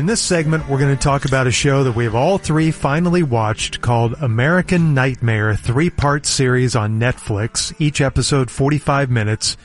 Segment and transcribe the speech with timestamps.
[0.00, 2.70] In this segment, we're going to talk about a show that we have all three
[2.70, 9.58] finally watched called American Nightmare, three part series on Netflix, each episode 45 minutes.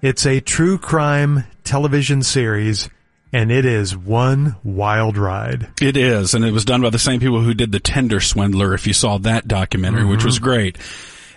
[0.00, 2.88] It's a true crime television series,
[3.32, 5.66] and it is one wild ride.
[5.82, 8.72] It is, and it was done by the same people who did The Tinder Swindler,
[8.72, 10.28] if you saw that documentary, which mm-hmm.
[10.28, 10.78] was great.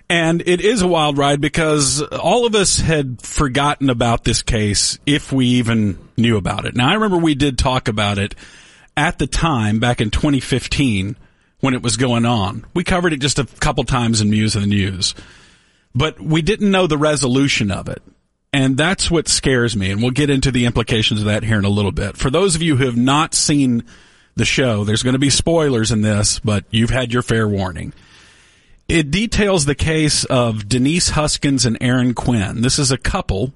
[0.10, 4.98] And it is a wild ride because all of us had forgotten about this case
[5.05, 6.75] if we even knew about it.
[6.75, 8.34] Now, I remember we did talk about it
[8.98, 11.16] at the time back in 2015
[11.60, 12.66] when it was going on.
[12.74, 15.14] We covered it just a couple times in Muse of the News,
[15.93, 18.02] but we didn't know the resolution of it.
[18.52, 19.91] And that's what scares me.
[19.91, 22.18] And we'll get into the implications of that here in a little bit.
[22.18, 23.83] For those of you who have not seen
[24.36, 27.94] the show, there's going to be spoilers in this, but you've had your fair warning.
[28.89, 32.64] It details the case of Denise Huskins and Aaron Quinn.
[32.64, 33.53] This is a couple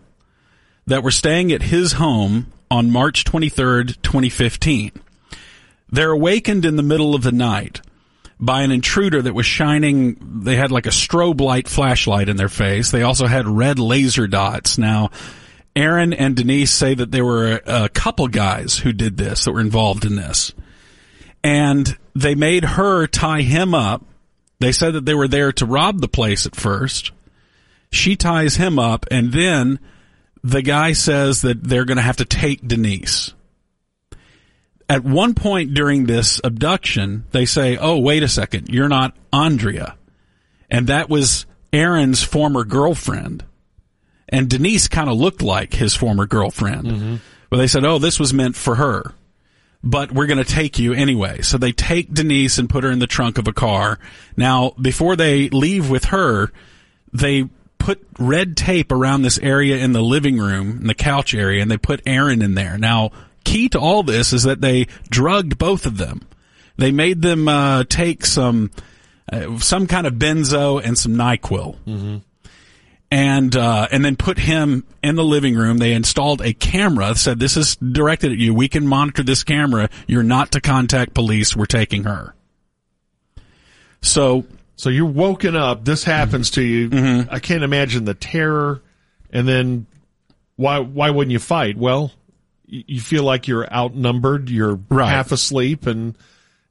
[0.85, 4.91] that were staying at his home on March 23rd, 2015.
[5.89, 7.81] They're awakened in the middle of the night
[8.39, 10.17] by an intruder that was shining.
[10.43, 12.91] They had like a strobe light flashlight in their face.
[12.91, 14.77] They also had red laser dots.
[14.77, 15.09] Now,
[15.75, 19.51] Aaron and Denise say that there were a, a couple guys who did this that
[19.51, 20.53] were involved in this.
[21.43, 24.05] And they made her tie him up.
[24.63, 27.11] They said that they were there to rob the place at first.
[27.91, 29.77] She ties him up and then
[30.41, 33.33] the guy says that they're going to have to take Denise.
[34.87, 38.69] At one point during this abduction, they say, Oh, wait a second.
[38.69, 39.97] You're not Andrea.
[40.69, 43.43] And that was Aaron's former girlfriend.
[44.29, 46.85] And Denise kind of looked like his former girlfriend.
[46.85, 47.15] Mm-hmm.
[47.49, 49.13] But they said, Oh, this was meant for her.
[49.83, 51.41] But we're going to take you anyway.
[51.41, 53.99] So they take Denise and put her in the trunk of a car.
[54.37, 56.51] Now, before they leave with her,
[57.11, 61.61] they put red tape around this area in the living room, in the couch area,
[61.61, 62.77] and they put Aaron in there.
[62.77, 63.11] Now,
[63.43, 66.21] key to all this is that they drugged both of them.
[66.77, 68.71] They made them uh, take some
[69.31, 72.21] uh, some kind of benzo and some Nyquil,
[73.13, 75.77] and uh, and then put him in the living room.
[75.77, 77.13] They installed a camera.
[77.13, 78.55] Said this is directed at you.
[78.55, 79.89] We can monitor this camera.
[80.07, 81.55] You're not to contact police.
[81.55, 82.33] We're taking her.
[84.01, 85.85] So So you're woken up.
[85.85, 86.89] This happens to you.
[86.89, 87.29] Mm-hmm.
[87.31, 88.81] I can't imagine the terror.
[89.31, 89.85] And then
[90.55, 91.77] why why wouldn't you fight?
[91.77, 92.11] Well,
[92.65, 94.49] you feel like you're outnumbered.
[94.49, 95.07] You're Right.
[95.09, 96.17] half asleep, and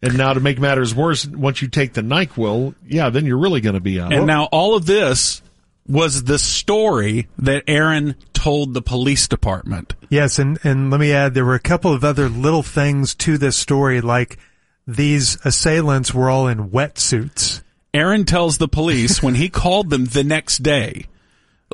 [0.02, 3.60] and now to make matters worse, once you take the Nyquil, yeah, then you're really
[3.60, 4.12] going to be out.
[4.12, 5.40] And now all of this
[5.86, 9.94] was the story that Aaron told the police department.
[10.08, 13.38] Yes, and, and let me add, there were a couple of other little things to
[13.38, 14.38] this story, like
[14.86, 17.62] these assailants were all in wetsuits.
[17.94, 21.06] Aaron tells the police when he called them the next day,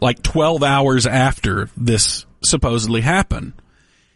[0.00, 3.52] like 12 hours after this supposedly happened,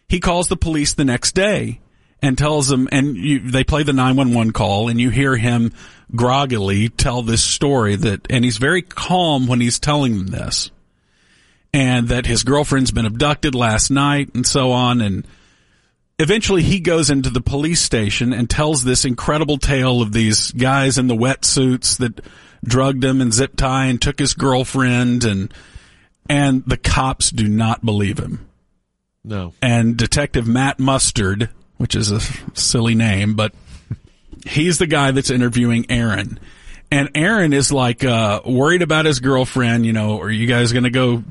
[0.07, 1.79] he calls the police the next day
[2.23, 5.73] and tells them, and you, they play the 911 call and you hear him
[6.15, 10.71] groggily tell this story that, and he's very calm when he's telling them this.
[11.73, 15.01] And that his girlfriend's been abducted last night and so on.
[15.01, 15.27] And
[16.17, 20.97] eventually he goes into the police station and tells this incredible tale of these guys
[20.97, 22.21] in the wetsuits that
[22.63, 25.53] drugged him and zip tie and took his girlfriend and
[26.29, 28.47] and the cops do not believe him.
[29.25, 31.49] no, And Detective Matt Mustard,
[31.83, 32.21] which is a
[32.57, 33.53] silly name, but
[34.47, 36.39] he's the guy that's interviewing Aaron.
[36.89, 40.85] And Aaron is like uh worried about his girlfriend, you know, are you guys going
[40.85, 41.25] to go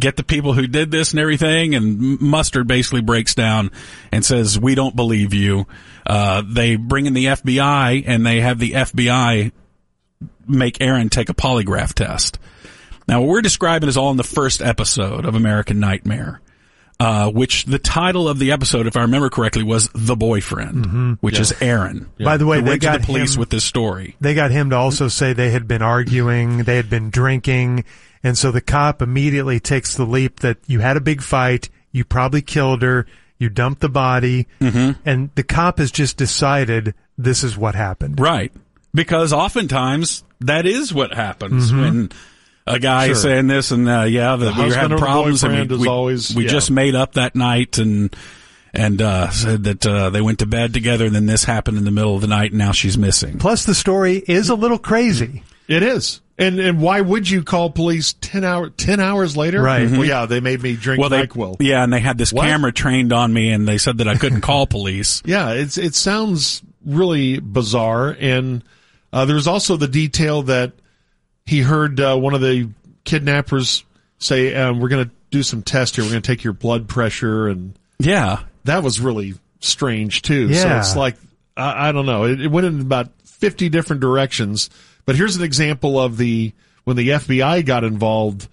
[0.00, 1.74] get the people who did this and everything?
[1.74, 3.70] And Mustard basically breaks down
[4.10, 5.66] and says, "We don't believe you."
[6.06, 9.52] Uh they bring in the FBI and they have the FBI
[10.46, 12.38] make Aaron take a polygraph test.
[13.06, 16.40] Now, what we're describing is all in the first episode of American Nightmare,
[17.00, 21.38] uh, which the title of the episode, if I remember correctly, was "The Boyfriend," which
[21.38, 22.08] is Aaron.
[22.18, 24.16] By the way, they got the police him- with this story.
[24.20, 27.84] They got him to also say they had been arguing, they had been drinking,
[28.24, 32.04] and so the cop immediately takes the leap that you had a big fight, you
[32.04, 33.06] probably killed her,
[33.38, 35.00] you dumped the body, Mm-hmm.
[35.08, 38.18] and the cop has just decided this is what happened.
[38.18, 38.52] Right.
[38.92, 42.10] Because oftentimes that is what happens when
[42.74, 43.14] a guy Sure.
[43.16, 46.44] saying this and uh, yeah, that we husband had problems and we, we, always- we
[46.44, 46.50] yeah.
[46.50, 48.14] just made up that night and
[48.74, 51.84] and uh, said that uh, they went to bed together and then this happened in
[51.84, 53.38] the middle of the night and now she's missing.
[53.38, 55.42] Plus, the story is a little crazy.
[55.68, 56.20] it is.
[56.40, 59.60] And and why would you call police ten hour ten hours later?
[59.60, 59.90] Right.
[59.90, 61.56] Well, yeah, they made me drink Well, they Nyquil.
[61.58, 62.44] yeah, and they had this What?
[62.44, 65.20] camera trained on me and they said that I couldn't call police.
[65.26, 68.62] Yeah, it's it sounds really bizarre, and
[69.12, 70.74] uh, there's also the detail that
[71.48, 72.68] he heard uh, one of the
[73.04, 73.84] kidnappers
[74.18, 76.04] say, um, "We're going to do some tests here.
[76.04, 78.40] We're going to take your blood pressure," and Yeah.
[78.64, 80.52] that was really strange too.
[80.54, 81.16] So it's like
[81.56, 82.24] I, I don't know.
[82.24, 84.70] It, it went in about fifty different directions.
[85.06, 86.52] But here's an example of the
[86.84, 88.46] when the FBI got involved,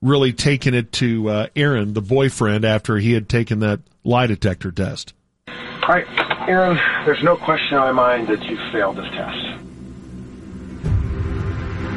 [0.00, 4.70] really taking it to uh, Aaron, the boyfriend, after he had taken that lie detector
[4.72, 5.12] test.
[5.48, 6.06] All right,
[6.48, 9.38] Aaron, there's no question in my mind that you failed this test.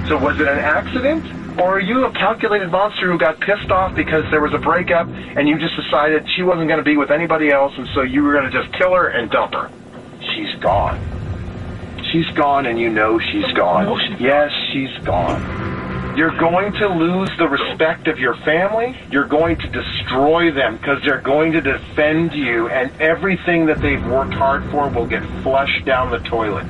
[0.07, 1.59] So was it an accident?
[1.59, 5.07] Or are you a calculated monster who got pissed off because there was a breakup
[5.07, 8.23] and you just decided she wasn't going to be with anybody else and so you
[8.23, 9.69] were going to just kill her and dump her?
[10.33, 10.99] She's gone.
[12.11, 13.99] She's gone and you know she's gone.
[13.99, 15.61] she's yes, she's gone.
[16.17, 18.97] You're going to lose the respect of your family.
[19.11, 24.05] You're going to destroy them because they're going to defend you, and everything that they've
[24.07, 26.65] worked hard for will get flushed down the toilet.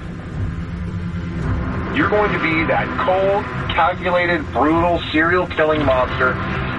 [1.95, 3.43] You're going to be that cold,
[3.75, 6.33] calculated, brutal, serial killing monster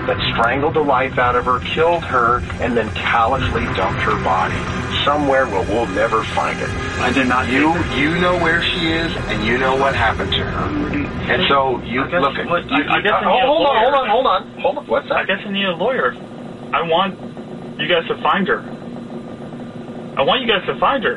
[0.08, 4.56] that strangled the life out of her, killed her, and then callously dumped her body
[5.04, 6.68] somewhere where we'll never find it.
[6.98, 10.42] I did not You you know where she is, and you know what happened to
[10.44, 10.66] her.
[11.30, 12.48] And so you I look at.
[12.48, 14.60] what- you- I- I guess I oh, need a hold on, hold on, hold on,
[14.60, 14.86] hold on.
[14.86, 15.18] What's that?
[15.18, 16.14] I guess I need a lawyer.
[16.72, 17.14] I want
[17.78, 18.60] you guys to find her.
[20.18, 21.16] I want you guys to find her.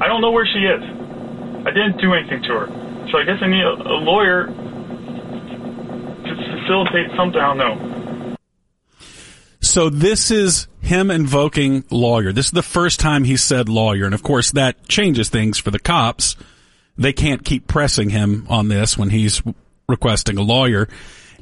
[0.00, 0.82] I don't know where she is.
[1.68, 2.66] I didn't do anything to her.
[3.10, 4.52] So I guess I need a, a lawyer to
[6.60, 7.38] facilitate something.
[7.40, 8.36] I don't know.
[9.60, 12.32] So this is him invoking lawyer.
[12.32, 14.06] This is the first time he said lawyer.
[14.06, 16.36] And of course that changes things for the cops.
[16.96, 19.42] They can't keep pressing him on this when he's
[19.88, 20.88] requesting a lawyer.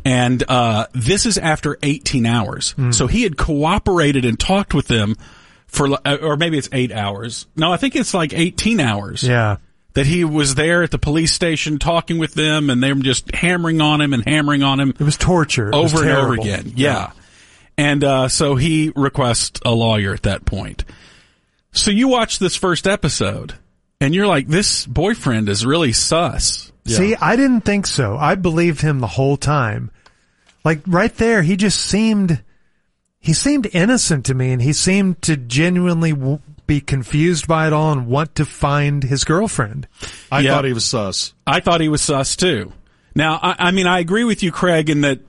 [0.04, 2.74] And, uh, this is after 18 hours.
[2.90, 5.14] So he had cooperated and talked with them
[5.66, 7.46] for, uh, or maybe it's eight hours.
[7.56, 9.56] No, I think it's like 18 hours Yeah.
[9.96, 13.34] That he was there at the police station talking with them and they were just
[13.34, 15.70] hammering on him and hammering on him It was torture.
[15.70, 16.74] It was over and over again.
[16.76, 17.12] Yeah.
[17.78, 20.84] And uh, so he requests a lawyer at that point.
[21.72, 23.54] So you watch this first episode
[23.98, 26.70] and you're like, this boyfriend is really sus.
[26.84, 28.18] See, I didn't think so.
[28.18, 29.90] I believed him the whole time.
[30.62, 32.42] Like right there, he just seemed,
[33.18, 37.72] he seemed innocent to me and he seemed to genuinely w- be confused by it
[37.72, 39.86] all and want to find his girlfriend.
[40.30, 40.54] I Yeah.
[40.54, 41.32] thought he was sus.
[41.46, 42.72] I thought he was sus too.
[43.14, 45.20] Now, I, I mean, I agree with you, Craig, in that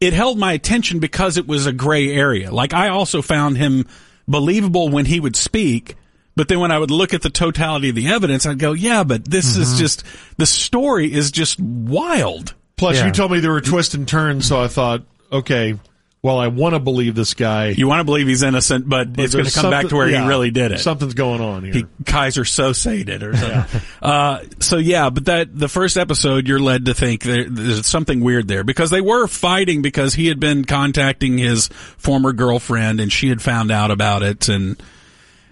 [0.00, 2.50] it held my attention because it was a gray area.
[2.52, 3.86] Like I also found him
[4.26, 5.94] believable when he would speak,
[6.34, 9.04] but then when I would look at the totality of the evidence, I'd go, yeah,
[9.04, 9.78] but this is mm-hmm.
[9.78, 10.04] just,
[10.38, 12.54] the story is just wild.
[12.76, 13.06] Plus, Yeah.
[13.06, 15.78] you told me there were twists and turns, so I thought, okay,
[16.22, 17.70] well, I want to believe this guy.
[17.70, 20.08] You want to believe he's innocent, but, but it's going to come back to where
[20.08, 20.78] yeah, he really did it.
[20.78, 21.72] Something's going on here.
[21.72, 23.80] he Keyser Soze did or something.
[24.02, 28.20] uh, so yeah, but that the first episode, you're led to think there, there's something
[28.20, 33.12] weird there because they were fighting because he had been contacting his former girlfriend and
[33.12, 34.80] she had found out about it and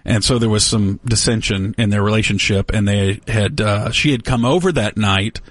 [0.05, 4.23] and so there was some dissension in their relationship and they had uh, she had
[4.23, 5.41] come over that night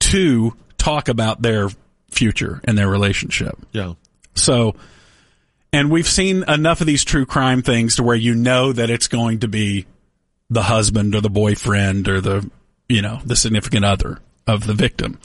[0.00, 1.68] to talk about their
[2.10, 3.56] future and their relationship.
[3.72, 3.94] yeah.
[4.34, 4.76] So,
[5.72, 9.08] and we've seen enough of these true crime things to where you know that it's
[9.08, 9.86] going to be
[10.50, 12.48] the husband or the boyfriend or the,
[12.88, 15.18] you know, the significant other of the victim.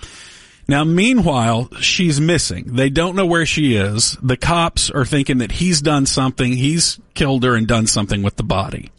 [0.67, 2.75] Now, meanwhile, she's missing.
[2.75, 4.15] They don't know where she is.
[4.21, 6.53] The cops are thinking that he's done something.
[6.53, 8.91] He's killed her and done something with the body.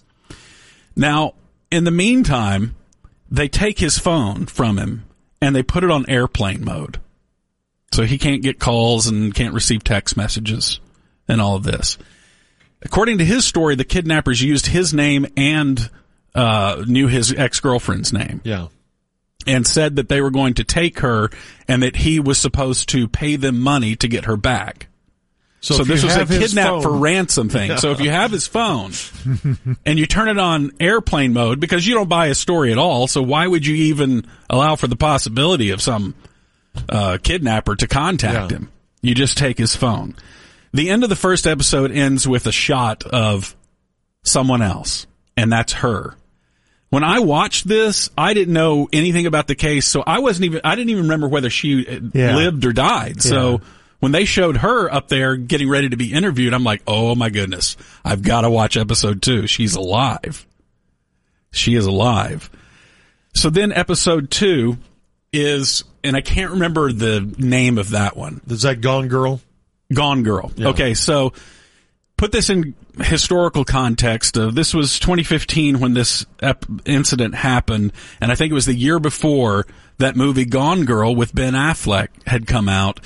[0.97, 1.35] Now,
[1.71, 2.75] in the meantime,
[3.31, 5.05] they take his phone from him
[5.41, 7.01] and they put it on airplane mode.
[7.93, 10.79] So he can't get calls and can't receive text messages
[11.29, 11.99] and all of this.
[12.83, 15.91] According to his story, the kidnappers used his name and
[16.35, 18.69] uh, knew his ex-girlfriend's name Yeah.
[19.47, 21.31] and said that they were going to take her
[21.69, 24.87] and that he was supposed to pay them money to get her back.
[25.63, 27.77] So, if this was a kidnap for ransom thing.
[27.77, 28.93] So if you have his phone
[29.85, 33.09] and you turn it on airplane mode because you don't buy a story at all,
[33.09, 36.15] so why would you even allow for the possibility of some
[36.89, 38.59] uh, kidnapper to contact Yeah.
[38.59, 38.69] him?
[39.03, 40.15] You just take his phone.
[40.73, 43.57] The end of the first episode ends with a shot of
[44.23, 46.15] someone else, and that's her.
[46.91, 50.61] When I watched this, I didn't know anything about the case, so I wasn't even,
[50.65, 52.37] I didn't even remember whether she uh, Yeah.
[52.37, 53.23] lived or died.
[53.23, 53.59] So Yeah.
[54.01, 57.31] when they showed her up there getting ready to be interviewed, I'm like, oh my
[57.31, 59.47] goodness, I've got to watch episode two.
[59.47, 60.47] She's alive.
[61.53, 62.51] She is alive.
[63.35, 64.79] So then episode two
[65.33, 68.41] is, and I can't remember the name of that one.
[68.49, 69.41] Is that Gone Girl?
[69.93, 70.53] Gone Girl.
[70.59, 71.33] Okay, so
[72.17, 74.37] put this in historical context.
[74.37, 78.75] Of this was 2015 when this ep- incident happened, and I think it was the
[78.75, 79.67] year before
[79.99, 83.01] that movie Gone Girl with Ben Affleck had come out,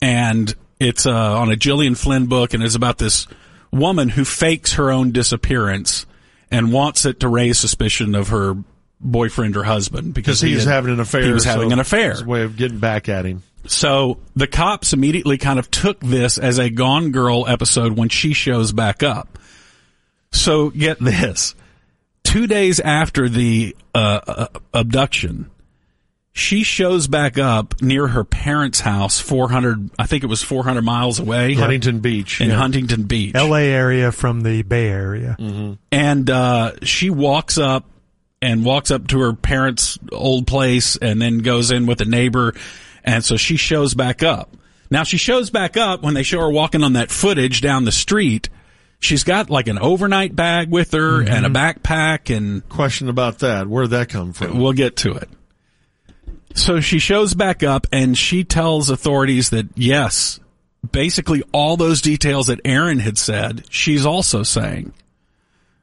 [0.00, 3.26] and it's uh, on a Gillian Flynn book, and it's about this
[3.70, 6.06] woman who fakes her own disappearance
[6.50, 8.56] and wants it to raise suspicion of her
[9.00, 11.22] boyfriend or husband because he, he was had- having an affair.
[11.22, 12.12] He was having so an affair.
[12.12, 13.42] it's a way of getting back at him.
[13.66, 18.32] So the cops immediately kind of took this as a Gone Girl episode when she
[18.32, 19.38] shows back up.
[20.30, 21.54] So get this.
[22.24, 25.50] Two days after the uh, uh, abduction,
[26.32, 31.18] she shows back up near her parents' house, 400, I think it was 400 miles
[31.18, 31.54] away.
[31.54, 32.40] Huntington Beach.
[32.40, 32.56] In yeah.
[32.56, 33.34] Huntington Beach.
[33.34, 33.64] L.A.
[33.66, 35.36] area from the Bay Area.
[35.90, 37.86] and uh, she walks up
[38.40, 42.54] and walks up to her parents' old place and then goes in with a neighbor.
[43.04, 44.56] And so she shows back up.
[44.90, 47.92] Now she shows back up when they show her walking on that footage down the
[47.92, 48.48] street.
[49.00, 51.32] She's got like an overnight bag with her mm-hmm.
[51.32, 53.68] and a backpack and Question about that.
[53.68, 54.58] Where'd that come from?
[54.58, 55.28] We'll get to it.
[56.54, 60.40] So she shows back up and she tells authorities that yes,
[60.90, 64.92] basically all those details that Aaron had said, she's also saying.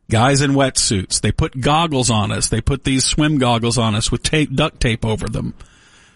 [0.10, 2.50] Guys in wetsuits, they put goggles on us.
[2.50, 5.56] They put these swim goggles on us with tape, duct tape over them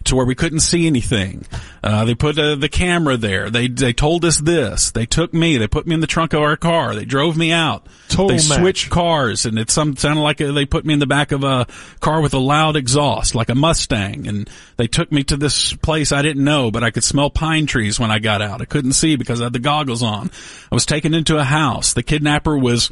[0.06, 1.46] to where we couldn't see anything.
[1.84, 3.50] Uh, they put uh, the camera there.
[3.50, 4.92] They they told us this.
[4.92, 5.58] They took me.
[5.58, 6.96] They put me in the trunk of our car.
[6.96, 7.86] They drove me out.
[8.08, 8.60] Total they match.
[8.60, 11.44] switched cars, and it some sounded like a, they put me in the back of
[11.44, 11.68] a
[12.00, 14.28] car with a loud exhaust, like a Mustang.
[14.28, 17.66] And they took me to this place I didn't know, but I could smell pine
[17.66, 18.62] trees when I got out.
[18.62, 20.32] I couldn't see because I had the goggles on.
[20.72, 21.94] I was taken into a house.
[21.94, 22.90] The kidnapper was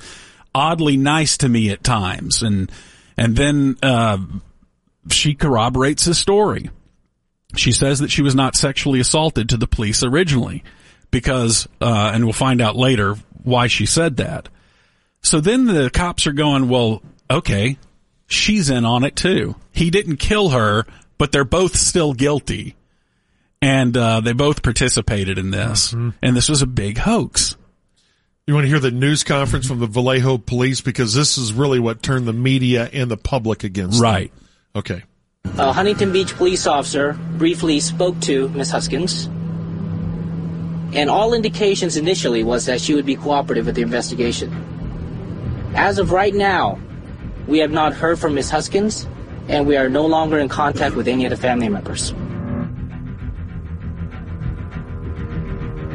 [0.54, 2.72] oddly nice to me at times, and
[3.18, 4.18] and then uh,
[5.10, 6.70] she corroborates his story.
[7.56, 10.64] She says that she was not sexually assaulted to the police originally
[11.12, 14.50] because, uh, and we'll find out later why she said that.
[15.22, 17.02] So then the cops are going, well,
[17.32, 17.78] okay,
[18.28, 19.56] she's in on it too.
[19.72, 20.86] He didn't kill her,
[21.18, 22.76] but they're both still guilty.
[23.62, 25.94] And, uh, they both participated in this.
[26.22, 27.56] And this was a big hoax.
[28.48, 31.80] You want to hear the news conference from the Vallejo police because this is really
[31.80, 34.04] what turned the media and the public against them.
[34.04, 34.32] Right.
[34.74, 35.04] Okay.
[35.58, 39.26] A Huntington Beach police officer briefly spoke to Miss Huskins,
[40.96, 44.54] and all indications initially was that she would be cooperative with the investigation.
[45.76, 46.80] As of right now,
[47.48, 49.06] we have not heard from Miss Huskins,
[49.50, 52.14] and we are no longer in contact with any of the family members.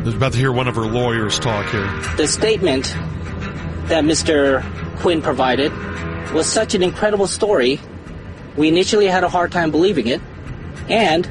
[0.03, 1.87] I was about to hear one of her lawyers talk here.
[2.17, 2.87] The statement
[3.87, 4.61] that Mr.
[4.99, 5.73] Quinn provided
[6.33, 7.79] was such an incredible story,
[8.57, 10.21] we initially had a hard time believing it,
[10.89, 11.31] and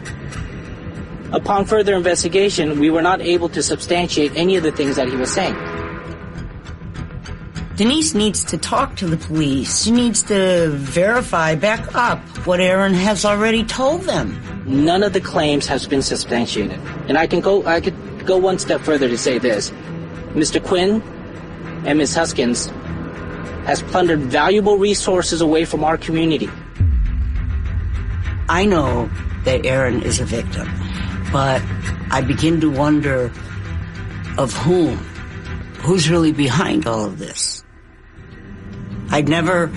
[1.33, 5.17] upon further investigation, we were not able to substantiate any of the things that he
[5.17, 5.55] was saying.
[7.75, 9.83] Denise needs to talk to the police.
[9.83, 14.41] She needs to verify back up what Aaron has already told them.
[14.65, 16.79] None of the claims has been substantiated.
[17.09, 19.71] And I can go I could go one step further to say this.
[20.33, 20.63] Mr.
[20.63, 21.01] Quinn
[21.85, 22.15] and Ms.
[22.15, 22.67] Huskins
[23.65, 26.49] has plundered valuable resources away from our community.
[28.49, 29.09] I know
[29.45, 30.69] that Aaron is a victim,
[31.31, 31.61] but
[32.11, 33.31] I begin to wonder
[34.37, 34.97] of whom?
[35.81, 37.63] Who's really behind all of this?
[39.09, 39.71] I'd never,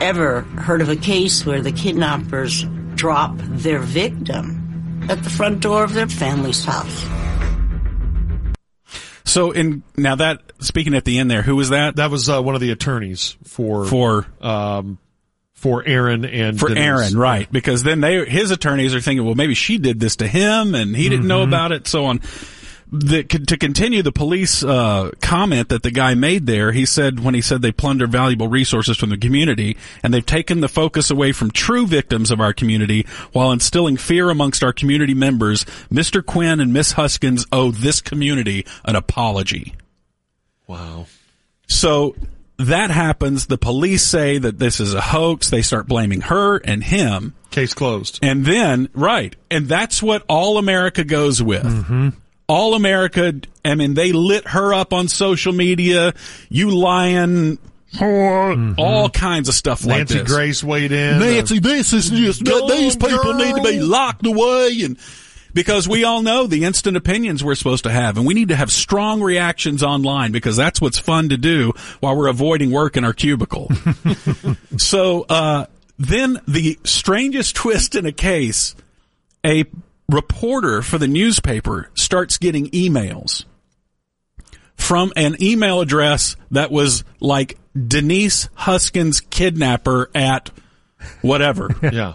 [0.00, 2.64] ever heard of a case where the kidnappers
[2.94, 7.25] drop their victim at the front door of their family's house.
[9.36, 11.96] So in, now that, speaking at the end there, who was that?
[11.96, 14.96] That was uh, one of the attorneys for For, um,
[15.52, 16.82] for Aaron and for Denise.
[16.82, 17.52] Aaron, right?
[17.52, 20.96] Because then they, his attorneys are thinking, well, maybe she did this to him and
[20.96, 22.22] he didn't know about it, so on.
[22.90, 27.34] The, to continue the police uh, comment that the guy made there, he said when
[27.34, 31.32] he said they plunder valuable resources from the community and they've taken the focus away
[31.32, 35.64] from true victims of our community while instilling fear amongst our community members.
[35.92, 36.24] Mr.
[36.24, 39.74] Quinn and Miss Huskins owe this community an apology.
[40.68, 41.06] Wow.
[41.66, 42.14] So
[42.58, 43.46] that happens.
[43.46, 45.50] The police say that this is a hoax.
[45.50, 47.34] They start blaming her and him.
[47.50, 48.18] Case closed.
[48.22, 49.34] And then, right.
[49.50, 51.64] And that's what all America goes with.
[52.48, 53.34] All America,
[53.64, 56.14] I mean, they lit her up on social media.
[56.48, 57.58] You lying,
[57.94, 60.22] whore, all kinds of stuff like Nancy.
[60.22, 61.18] Grace weighed in.
[61.18, 64.96] Nancy, this is just, these people need to be locked away and,
[65.54, 68.56] because we all know the instant opinions we're supposed to have and we need to
[68.56, 73.04] have strong reactions online because that's what's fun to do while we're avoiding work in
[73.04, 73.70] our cubicle.
[74.76, 75.66] so, uh,
[75.98, 78.76] then the strangest twist in a case,
[79.44, 79.64] a
[80.08, 83.44] reporter for the newspaper starts getting emails
[84.76, 90.50] from an email address that was like Denise Huskins kidnapper at
[91.22, 91.70] whatever.
[91.92, 92.14] Yeah.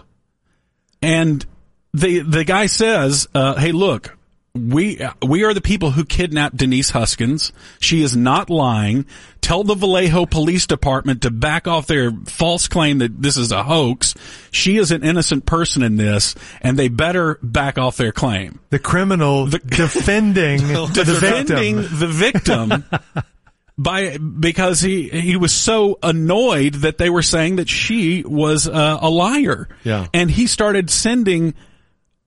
[1.02, 1.44] and
[1.92, 4.16] the the guy says, uh, "Hey, look,
[4.54, 7.52] we we are the people who kidnapped Denise Huskins.
[7.80, 9.06] She is not lying.
[9.40, 13.62] Tell the Vallejo Police Department to back off their false claim that this is a
[13.62, 14.14] hoax.
[14.50, 18.60] She is an innocent person in this, and they better back off their claim.
[18.68, 21.98] The criminal defending the Defending victim.
[21.98, 22.84] the victim
[23.78, 28.98] by because he he was so annoyed that they were saying that she was uh,
[29.00, 29.66] a liar.
[29.82, 30.08] Yeah.
[30.12, 31.54] and he started sending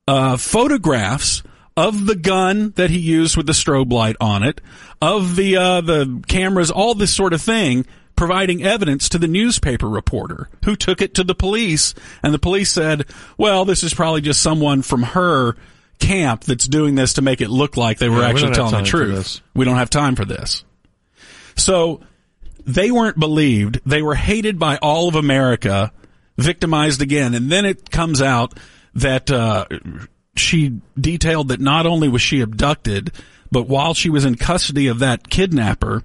[0.08, 1.44] uh, photographs
[1.77, 4.62] of the gun that he used with the strobe light on it,
[5.01, 9.89] of the uh, the cameras, all this sort of thing, providing evidence to the newspaper
[9.89, 13.05] reporter who took it to the police, and the police said,
[13.38, 15.55] "Well, this is probably just someone from her."
[15.98, 18.84] Camp that's doing this to make it look like they were Yeah, actually don't telling
[18.84, 19.39] the truth.
[19.53, 20.65] We don't have time for this.
[21.55, 22.01] So
[22.65, 23.79] they weren't believed.
[23.86, 25.94] They were hated by all of America,
[26.38, 27.34] victimized again.
[27.34, 28.60] And then it comes out
[28.96, 29.67] that uh,
[30.36, 33.12] she detailed that not only was she abducted,
[33.51, 36.04] but while she was in custody of that kidnapper,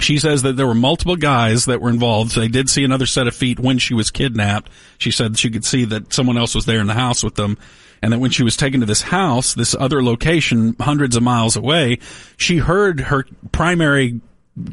[0.00, 2.34] she says that there were multiple guys that were involved.
[2.34, 4.70] They did see another set of feet when she was kidnapped.
[4.98, 7.56] She said she could see that someone else was there in the house with them.
[8.02, 11.56] And that when she was taken to this house, this other location, hundreds of miles
[11.56, 11.98] away,
[12.36, 14.20] she heard her primary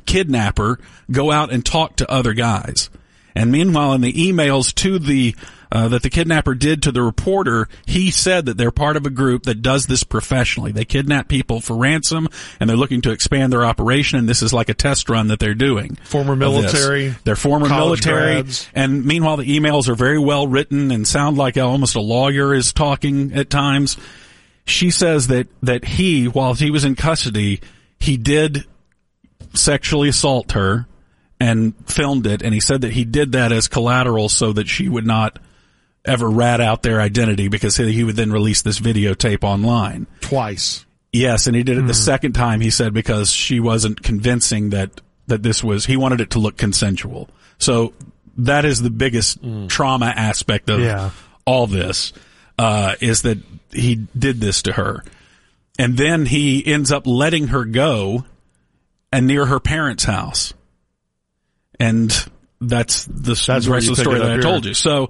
[0.05, 2.89] kidnapper go out and talk to other guys.
[3.33, 5.35] And meanwhile, in the emails to the
[5.73, 9.09] uh, that the kidnapper did to the reporter, he said that they're part of a
[9.09, 10.71] group that does this professionally.
[10.71, 14.19] They kidnap people for ransom, and they're looking to expand their operation.
[14.19, 15.95] And this is like a test run that they're doing.
[16.03, 18.69] Former military, They're former military, grads.
[18.75, 22.71] and meanwhile, the emails are very well written and sound like almost a lawyer is
[22.71, 23.97] talking at times.
[24.65, 27.61] She says that that he, while he was in custody,
[27.99, 28.65] he did
[29.55, 30.87] sexually assault her
[31.39, 34.87] and filmed it and he said that he did that as collateral so that she
[34.87, 35.37] would not
[36.05, 40.07] ever rat out their identity because he he would then release this videotape online.
[40.21, 40.85] twice.
[41.11, 41.87] Yes, and he did it Hmm.
[41.87, 46.19] the second time he said because she wasn't convincing that that this was he wanted
[46.21, 47.29] it to look consensual.
[47.59, 47.93] So
[48.37, 49.67] that is the biggest Hmm.
[49.67, 51.11] trauma aspect of Yeah.
[51.45, 52.13] all this
[52.59, 53.37] uh, is that
[53.71, 55.03] he did this to her,
[55.79, 58.25] and then he ends up letting her go,
[59.11, 60.53] and near her parents' house,
[61.79, 62.09] and
[62.61, 64.41] that's the, That's the rest of the story that I here.
[64.41, 64.73] told you.
[64.73, 65.09] So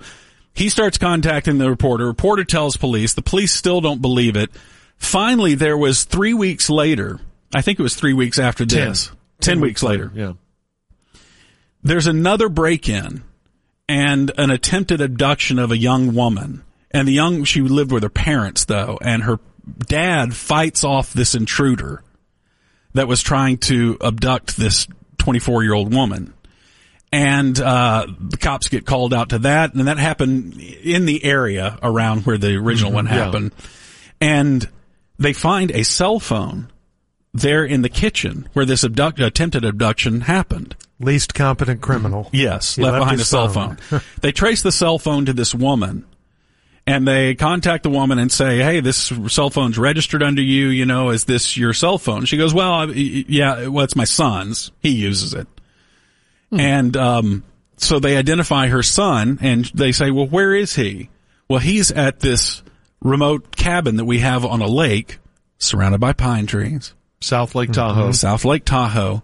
[0.53, 2.05] he starts contacting the reporter.
[2.05, 3.13] Reporter tells police.
[3.13, 4.51] The police still don't believe it.
[4.97, 7.19] Finally, there was three weeks later.
[7.53, 9.11] I think it was three weeks after this.
[9.41, 10.33] Ten, weeks later Yeah.
[11.83, 13.23] there's another break-in
[13.89, 16.63] and an attempted abduction of a young woman.
[16.91, 19.39] And the young, she lived with her parents though, and her
[19.87, 22.03] dad fights off this intruder
[22.93, 24.87] that was trying to abduct this
[25.17, 26.33] 24 year old woman.
[27.13, 31.77] And, uh, the cops get called out to that, and that happened in the area
[31.83, 33.13] around where the original one yeah.
[33.13, 33.53] happened.
[34.19, 34.67] And
[35.19, 36.71] they find a cell phone
[37.33, 40.75] there in the kitchen where this abduct, attempted abduction happened.
[40.99, 42.29] Least competent criminal.
[42.31, 43.75] Yes, left left behind a cell phone.
[43.75, 44.01] phone.
[44.21, 46.05] they trace the cell phone to this woman
[46.85, 50.85] and they contact the woman and say, "Hey, this cell phone's registered under you, you
[50.85, 54.71] know, is this your cell phone?" She goes, "Well, I, yeah, well, it's my son's.
[54.79, 55.47] He uses it."
[56.59, 57.43] And um
[57.77, 61.09] so they identify her son and they say, "Well, where is he?"
[61.49, 62.63] Well, he's at this
[63.01, 65.19] remote cabin that we have on a lake
[65.57, 66.93] surrounded by pine trees.
[67.21, 68.11] South Lake Tahoe.
[68.11, 69.23] South Lake Tahoe.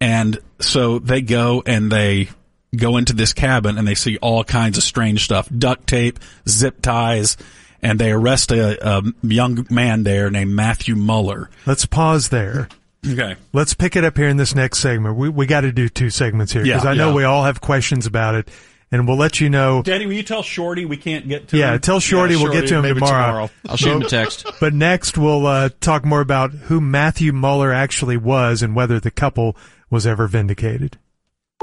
[0.00, 2.28] And so they go and they
[2.74, 5.48] go into this cabin and they see all kinds of strange stuff.
[5.56, 7.36] Duct tape, zip ties,
[7.82, 11.50] and they arrest a, a young man there named Matthew Muller.
[11.66, 12.68] Let's pause there.
[13.06, 13.36] Okay.
[13.52, 15.16] Let's pick it up here in this next segment.
[15.16, 17.14] We we got to do two segments here because Yeah, I know yeah.
[17.14, 18.48] we all have questions about it,
[18.90, 19.82] and we'll let you know.
[19.82, 21.80] Daddy, will you tell Shorty we can't get to Yeah, him?
[21.80, 23.26] tell Shorty Yeah, we'll get to him tomorrow.
[23.26, 23.50] tomorrow.
[23.68, 24.46] I'll shoot him a text.
[24.60, 29.10] But next we'll uh, talk more about who Matthew Muller actually was and whether the
[29.10, 29.56] couple
[29.90, 30.98] was ever vindicated.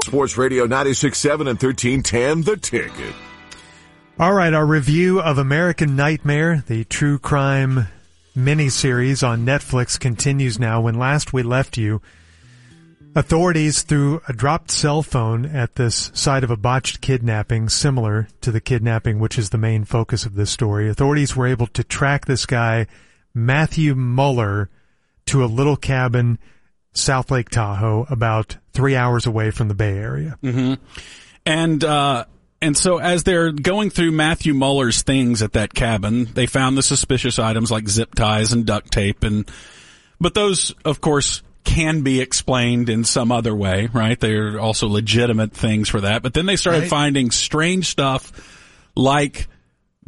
[0.02, 3.14] Sports Radio 96.7 and 1310, The Ticket.
[4.18, 7.88] All right, our review of American Nightmare, the true crime
[8.36, 10.80] miniseries on Netflix continues now.
[10.80, 12.02] When last we left you,
[13.14, 18.50] authorities threw a dropped cell phone at this site of a botched kidnapping similar to
[18.50, 20.88] the kidnapping which is the main focus of this story.
[20.88, 22.86] Authorities were able to track this guy,
[23.32, 24.68] Matthew Muller,
[25.26, 26.38] to a little cabin
[26.92, 30.38] South Lake Tahoe, about three hours away from the Bay Area.
[31.46, 32.24] And uh,
[32.64, 36.82] and so as they're going through Matthew Muller's things at that cabin, they found the
[36.82, 39.48] suspicious items like zip ties and duct tape, and
[40.20, 44.18] but those, of course, can be explained in some other way, right?
[44.20, 46.22] They're also legitimate things for that.
[46.22, 46.90] But then they started Right.
[46.90, 48.32] finding strange stuff
[48.94, 49.48] like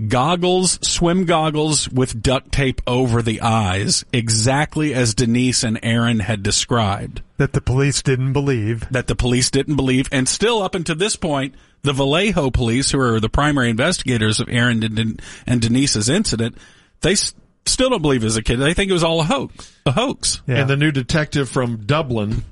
[0.09, 6.43] goggles, swim goggles with duct tape over the eyes, exactly as Denise and Aaron had
[6.43, 7.23] described.
[7.39, 8.87] That the police didn't believe.
[8.91, 10.09] That the police didn't believe.
[10.13, 14.49] And still up until this point, the Vallejo police, who are the primary investigators of
[14.49, 16.57] Aaron and, and Denise's incident,
[17.01, 18.57] they s- still don't believe it as a kid.
[18.57, 19.73] They think it was all a hoax.
[19.87, 20.41] A hoax.
[20.47, 20.61] Yeah.
[20.61, 22.45] And the new detective from Dublin,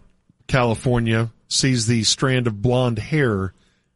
[0.47, 3.53] California, sees the strand of blonde hair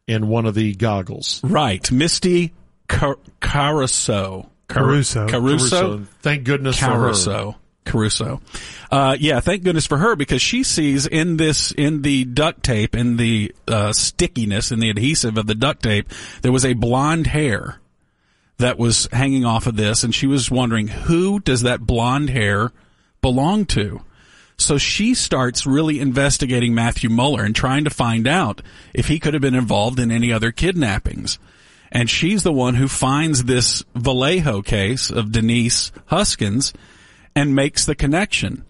[0.07, 1.41] in one of the goggles.
[1.45, 1.91] Right.
[1.93, 2.53] Misty
[2.89, 4.51] Car- Caruso.
[4.67, 5.29] Car- Caruso.
[5.29, 6.07] Caruso.
[6.21, 6.93] Thank goodness for her.
[6.97, 7.57] Caruso.
[7.85, 8.41] Caruso.
[8.91, 12.95] Uh, yeah, thank goodness for her because she sees in this, in the duct tape,
[12.95, 16.11] in the, uh, stickiness, in the adhesive of the duct tape,
[16.43, 17.81] there was a blonde hair
[18.59, 22.73] that was hanging off of this and she was wondering who does that blonde hair
[23.23, 24.03] belong to?
[24.59, 28.61] So she starts really investigating Matthew Muller and trying to find out
[28.93, 31.39] if he could have been involved in any other kidnappings.
[31.91, 36.73] And she's the one who finds this Vallejo case of Denise Huskins
[37.35, 38.65] and makes the connection.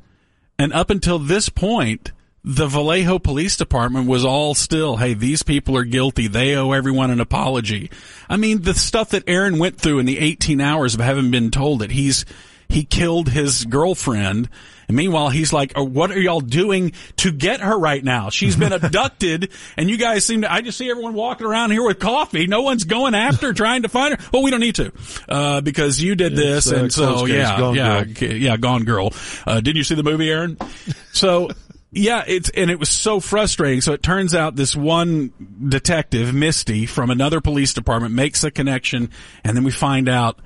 [0.59, 2.13] And up until this point,
[2.45, 6.29] the Vallejo Police Department was all still, hey, these people are guilty.
[6.29, 7.91] They owe everyone an apology.
[8.29, 11.51] I mean, the stuff that Aaron went through in the 18 hours of having been
[11.51, 12.25] told that he's,
[12.69, 14.49] he killed his girlfriend.
[14.89, 18.31] And meanwhile, he's like, oh, what are y'all doing to get her right now?
[18.31, 21.85] She's been abducted and you guys seem to, I just see everyone walking around here
[21.85, 22.47] with coffee.
[22.47, 24.29] No one's going after trying to find her.
[24.33, 24.93] Well, we don't need to,
[25.29, 26.67] uh, because you did this.
[26.67, 28.33] It's, uh, and so, yeah, Gone yeah, Girl.
[28.33, 29.13] Yeah, Gone Girl.
[29.47, 30.57] Uh, did you see the movie, Aaron?
[31.13, 31.49] So,
[31.91, 33.81] yeah, it's, and it was so frustrating.
[33.81, 35.33] So it turns out this one
[35.69, 39.11] detective, Misty, from another police department makes a connection
[39.43, 40.39] and then we find out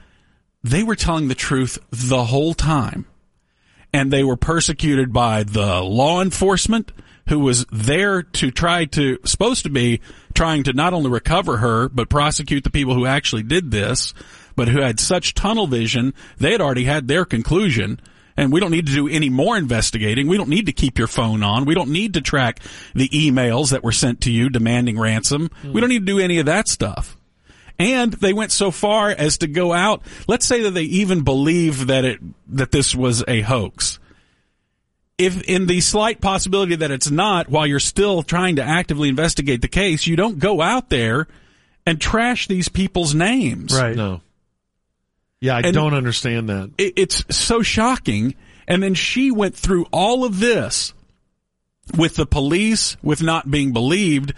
[0.63, 3.05] they were telling the truth the whole time.
[3.93, 6.93] And they were persecuted by the law enforcement
[7.29, 10.01] who was there to try to, supposed to be
[10.35, 14.13] trying to not only recover her, but prosecute the people who actually did this,
[14.57, 18.01] but who had such tunnel vision, they had already had their conclusion.
[18.37, 20.27] And we don't need to do any more investigating.
[20.27, 21.67] We don't need to keep your phone on.
[21.67, 22.61] We don't need to track
[22.95, 25.51] the emails that were sent to you demanding ransom.
[25.63, 25.79] We hmm.
[25.81, 27.19] don't need to do any of that stuff.
[27.79, 30.03] And they went so far as to go out.
[30.29, 33.99] Let's say that they even believe that it that this was a hoax.
[35.19, 39.61] If in the slight possibility that it's not, while you're still trying to actively investigate
[39.63, 41.29] the case, you don't go out there
[41.87, 43.75] and trash these people's names.
[43.79, 43.95] Right.
[43.97, 44.21] No.
[45.41, 46.71] Yeah, I And- don't understand that.
[46.79, 48.35] It, it's so shocking.
[48.69, 50.95] And then she went through all of this
[51.97, 54.35] with the police, with not being believed,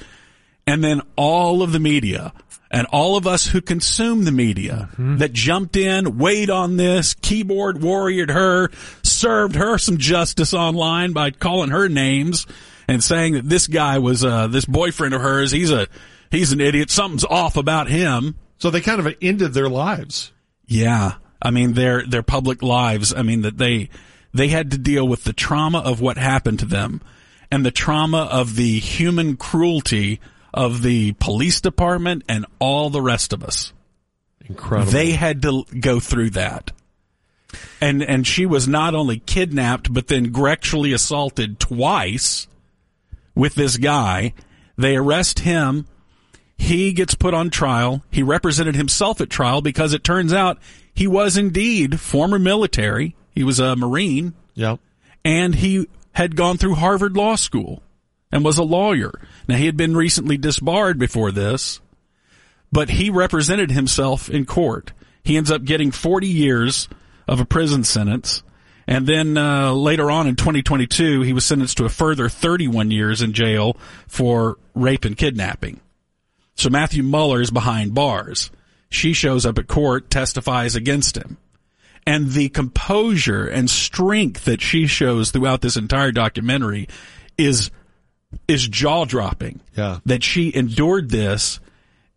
[0.67, 2.33] and then all of the media
[2.75, 7.77] and all of us who consume the media that jumped in, weighed on this, keyboard
[7.77, 8.71] warriored her,
[9.05, 12.49] served her some justice online by calling her names
[12.89, 15.87] and saying that this guy was, uh, this boyfriend of hers, he's a,
[16.33, 16.91] he's an idiot.
[16.91, 18.35] Something's off about him.
[18.59, 20.33] So they kind of ended their lives.
[20.67, 21.15] Yeah.
[21.41, 23.89] I mean, their, their public lives, I mean, that they,
[24.33, 27.03] they had to deal with the trauma of what happened to them
[27.53, 30.19] and the trauma of the human cruelty
[30.55, 33.73] of the police department and all the rest of us.
[34.47, 34.93] Incredible.
[34.93, 36.71] They had to go through that.
[37.81, 42.47] And, and she was not only kidnapped, but then grectually assaulted twice
[43.35, 44.33] with this guy.
[44.77, 45.87] They arrest him.
[46.57, 48.05] He gets put on trial.
[48.11, 50.59] He represented himself at trial because it turns out
[50.95, 53.17] he was indeed former military.
[53.33, 54.77] He was a Marine yeah.
[55.25, 57.83] and he had gone through Harvard Law School
[58.35, 59.13] and was a lawyer.
[59.49, 61.81] Now he had been recently disbarred before this,
[62.73, 64.93] but he represented himself in court.
[65.23, 66.89] He ends up getting 40 years
[67.29, 68.43] of a prison sentence.
[68.89, 73.23] And then uh, later on in 2022, he was sentenced to a further 31 years
[73.23, 73.77] in jail
[74.09, 75.81] for rape and kidnapping.
[76.57, 78.51] So Matthew Muller is behind bars.
[78.91, 81.39] She shows up at court, testifies against him.
[82.05, 86.89] And the composure and strength that she shows throughout this entire documentary
[87.39, 87.71] is
[88.49, 89.61] is jaw dropping.
[89.77, 90.01] Yeah.
[90.07, 91.61] That she endured this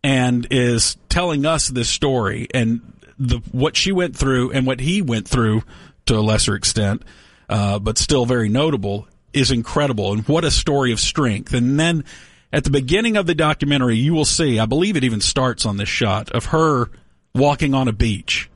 [0.03, 5.01] and is telling us this story and the what she went through and what he
[5.01, 5.63] went through
[6.05, 7.03] to a lesser extent,
[7.49, 10.13] uh, but still very notable, is incredible.
[10.13, 11.53] And what a story of strength.
[11.53, 12.05] And then
[12.53, 15.77] at the beginning of the documentary, you will see, I believe it even starts on
[15.77, 16.89] this shot of her
[17.35, 18.49] walking on a beach.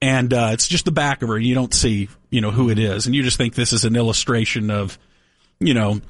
[0.00, 1.38] And uh, it's just the back of her.
[1.38, 3.96] You don't see, you know, who it is, and you just think this is an
[3.96, 4.98] illustration of,
[5.58, 6.00] you know,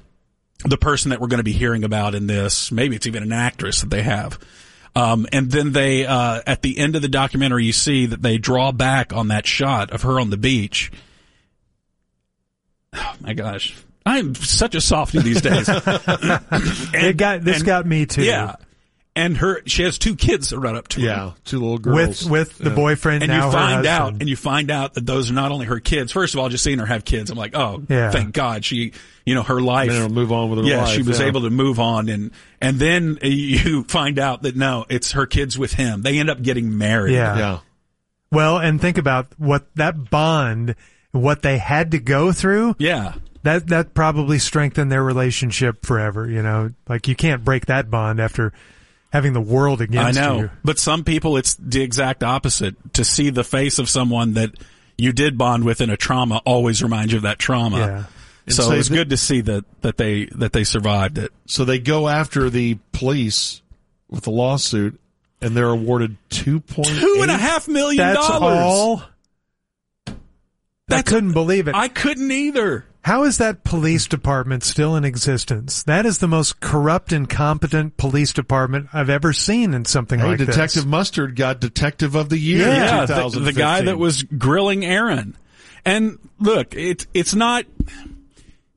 [0.65, 2.71] the person that we're going to be hearing about in this.
[2.71, 4.39] Maybe it's even an actress that they have.
[4.97, 8.39] Um, and then they, uh, at the end of the documentary, you see that they
[8.39, 10.91] draw back on that shot of her on the beach.
[12.93, 13.77] Oh my gosh.
[14.05, 15.69] I'm such a softie these days.
[15.69, 18.25] it got this and- got me too.
[18.25, 18.57] Yeah.
[19.17, 21.07] And her she has two kids that run up to her.
[21.07, 22.77] Yeah, two little girls with with the Yeah.
[22.77, 25.81] boyfriend And you find out, and you find out that those are not only her
[25.81, 26.13] kids.
[26.13, 28.11] First of all, just seeing her have kids, I'm like, oh, Yeah.
[28.11, 28.93] thank God she,
[29.27, 29.91] you know, her life.
[29.91, 31.27] Able move on with her yeah, life, she was yeah.
[31.27, 35.59] able to move on, and and then you find out that no, it's her kids
[35.59, 36.03] with him.
[36.03, 37.15] They end up getting married.
[37.15, 37.37] Yeah.
[37.37, 37.59] Yeah.
[38.33, 40.77] Well, and think about what that bond,
[41.11, 42.77] what they had to go through.
[42.79, 43.15] yeah.
[43.43, 46.29] That that probably strengthened their relationship forever.
[46.29, 48.53] You know, like you can't break that bond after
[49.11, 50.25] having the world against you.
[50.25, 50.51] I know, you.
[50.65, 52.75] but some people it's the exact opposite.
[52.95, 54.51] To see the face of someone that
[54.97, 57.79] you did bond with in a trauma always reminds you of that trauma.
[57.79, 58.05] Yeah.
[58.47, 61.19] And So say it was that- good to see that that they that they survived
[61.19, 61.33] it.
[61.47, 63.63] So they go after the police
[64.09, 64.99] with a lawsuit,
[65.41, 68.59] and they're awarded two point Two and a half million That's dollars.
[68.59, 69.03] all.
[70.09, 70.13] I
[70.89, 71.75] That's- couldn't believe it.
[71.75, 72.85] I couldn't either.
[73.03, 75.83] How is that police department still in existence?
[75.85, 80.39] That is the most corrupt, incompetent police department I've ever seen in something Hey, like
[80.39, 80.57] Detective this.
[80.57, 82.69] Detective Mustard got Detective of the Year.
[82.69, 83.45] Yeah, the, 2015.
[83.45, 85.37] the guy that was grilling Aaron.
[85.85, 87.65] And look, it's it's not.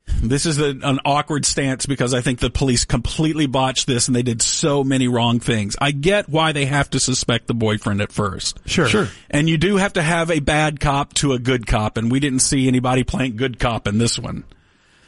[0.06, 4.16] This is a, an awkward stance because I think the police completely botched this and
[4.16, 5.76] they did so many wrong things.
[5.82, 8.60] I get why they have to suspect the boyfriend at first.
[8.66, 8.88] Sure.
[8.88, 9.08] Sure.
[9.30, 12.20] And you do have to have a bad cop to a good cop, and we
[12.20, 14.46] didn't see anybody playing good cop in this one.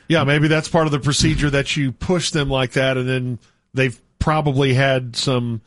[0.08, 3.40] Yeah, maybe that's part of the procedure that you push them like that, and then
[3.74, 5.62] they've probably had some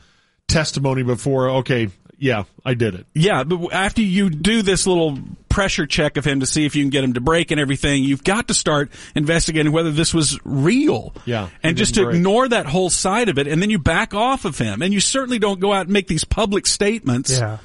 [0.47, 1.51] testimony before.
[1.51, 3.07] Okay, yeah, I did it.
[3.15, 6.83] Yeah, but after you do this little pressure check of him to see if you
[6.85, 10.39] can get him to break and everything, you've got to start investigating whether this was
[10.45, 11.15] real.
[11.25, 12.17] Yeah, And just to break.
[12.17, 14.83] ignore that whole side of it, and then you back off of him.
[14.83, 17.59] And you certainly don't go out and make these public statements Yeah.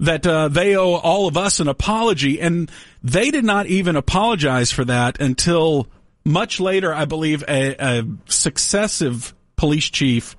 [0.00, 2.40] that uh, they owe all of us an apology.
[2.40, 2.70] And
[3.02, 5.86] they did not even apologize for that until
[6.24, 8.04] much later, I believe, a, a
[8.58, 10.36] successive police chief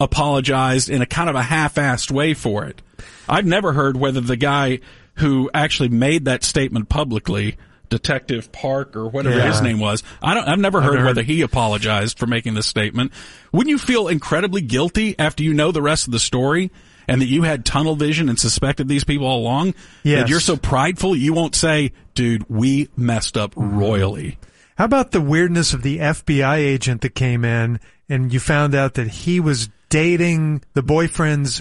[0.00, 2.82] apologized in a kind of a half-assed way for it.
[3.28, 4.80] I've never heard whether the guy
[5.14, 7.56] who actually made that statement publicly,
[7.90, 9.48] Detective Park or whatever Yeah.
[9.48, 12.66] his name was, I don't, I've never heard heard- whether he apologized for making this
[12.66, 13.12] statement.
[13.52, 16.70] Wouldn't you feel incredibly guilty after you know the rest of the story?
[17.08, 19.74] And that you had tunnel vision and suspected these people all along?
[20.04, 24.38] That you're so prideful you won't say, dude, we messed up royally.
[24.78, 28.94] How about the weirdness of the FBI agent that came in and you found out
[28.94, 31.60] that he was dating the boyfriend's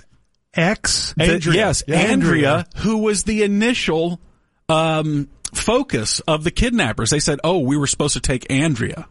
[0.54, 1.14] ex?
[1.18, 1.56] The- Andrea.
[1.56, 1.98] yes, Yeah.
[1.98, 4.22] Andrea, who was the initial
[4.70, 7.10] um, focus of the kidnappers.
[7.10, 9.08] They said, "Oh, we were supposed to take Andrea."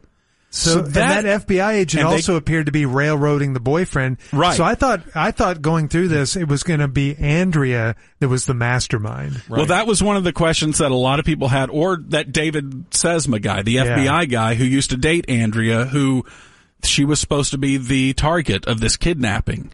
[0.50, 4.16] So, So that- that, FBI agent they- also appeared to be railroading the boyfriend.
[4.32, 4.56] Right.
[4.56, 8.28] So I thought I thought going through this it was going to be Andrea that
[8.28, 9.42] was the mastermind.
[9.50, 12.32] Well, that was one of the questions that a lot of people had, or that
[12.32, 16.24] David Sesma guy, the FBI guy who used to date Andrea, who
[16.84, 19.72] she was supposed to be the target of this kidnapping,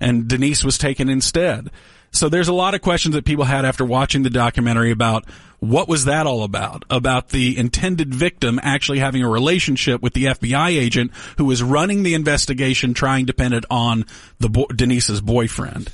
[0.00, 1.70] and Denise was taken instead.
[2.12, 5.24] So there's a lot of questions that people had after watching the documentary about
[5.60, 6.84] what was that all about?
[6.90, 12.02] About the intended victim actually having a relationship with the FBI agent who was running
[12.02, 14.06] the investigation, trying to pin it on
[14.38, 15.92] the bo- Denise's boyfriend.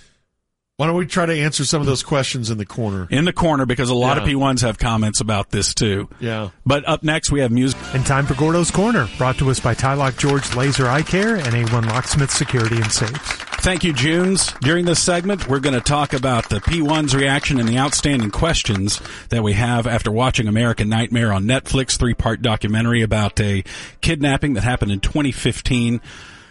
[0.79, 3.09] Why don't we try to answer some of those questions in the corner?
[3.11, 6.07] in the corner because a lot of P1s have comments about this too.
[6.21, 6.51] Yeah.
[6.67, 7.81] But up next we have music.
[7.95, 11.47] And time for Gordo's Corner, brought to us by Tylock George Laser Eye Care and
[11.47, 13.33] A1 Locksmith Security and Safes.
[13.63, 14.53] Thank you, Junes.
[14.61, 19.01] During this segment, we're going to talk about the P1's reaction and the outstanding questions
[19.31, 23.65] that we have after watching American Nightmare on Netflix, three-part documentary about a
[24.03, 26.03] kidnapping that happened in 2015.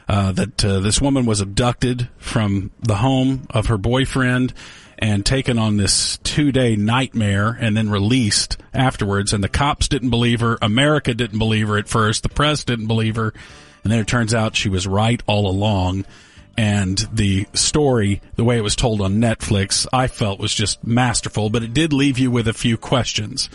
[0.07, 4.53] Uh, that uh, this woman was abducted from the home of her boyfriend
[4.99, 9.33] and taken on this two-day nightmare and then released afterwards.
[9.33, 10.59] And the cops didn't believe her.
[10.61, 12.21] America didn't believe her at first.
[12.21, 13.33] The press didn't believe her.
[13.83, 16.05] And then it turns out she was right all along
[16.57, 21.49] and the story, the way it was told on Netflix, I felt was just masterful,
[21.49, 23.49] but it did leave you with a few questions.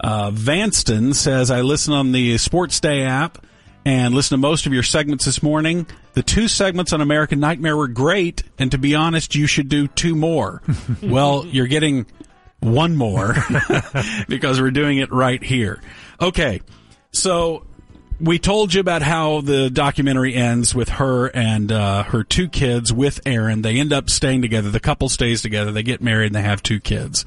[0.00, 3.44] Uh, Vanston says, I listen on the Sports Day app
[3.84, 5.86] and listen to most of your segments this morning.
[6.12, 9.88] The two segments on American Nightmare were great, and to be honest, you should do
[9.88, 10.62] two more.
[11.02, 12.06] well, you're getting
[12.60, 13.34] one more
[14.28, 15.80] because we're doing it right here.
[16.20, 16.60] Okay.
[17.12, 17.64] So
[18.20, 22.92] we told you about how the documentary ends with her and uh, her two kids
[22.92, 23.62] with Aaron.
[23.62, 24.70] They end up staying together.
[24.70, 25.72] The couple stays together.
[25.72, 27.24] They get married and they have two kids.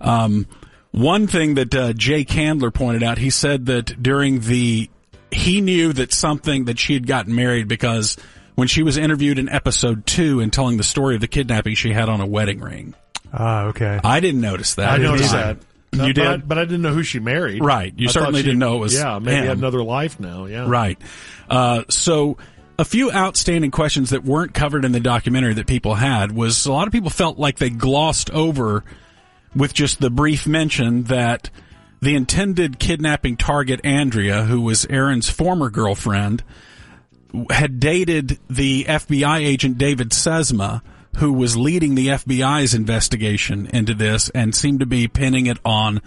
[0.00, 0.46] Um,
[0.92, 4.88] one thing that uh, Jay Candler pointed out, he said that during the
[5.30, 8.16] he knew that something that she had gotten married because
[8.54, 11.92] when she was interviewed in episode two and telling the story of the kidnapping, she
[11.92, 12.94] had on a wedding ring.
[13.32, 14.00] Ah, okay.
[14.02, 14.88] I didn't notice that.
[14.88, 15.58] I didn't noticed that.
[15.92, 16.26] You but did?
[16.26, 17.62] I, but I didn't know who she married.
[17.62, 17.92] Right.
[17.96, 19.46] You I certainly she- didn't know it was Yeah, maybe him.
[19.46, 20.46] had another life now.
[20.46, 20.66] Yeah.
[20.68, 20.98] Right.
[21.48, 22.36] Uh, so
[22.78, 26.72] a few outstanding questions that weren't covered in the documentary that people had was a
[26.72, 28.84] lot of people felt like they glossed over
[29.56, 31.48] with just the brief mention that
[32.00, 36.42] the intended kidnapping target Andrea, who was Aaron's former girlfriend,
[37.50, 40.82] had dated the FBI agent David Sesma,
[41.16, 46.00] who was leading the FBI's investigation into this and seemed to be pinning it on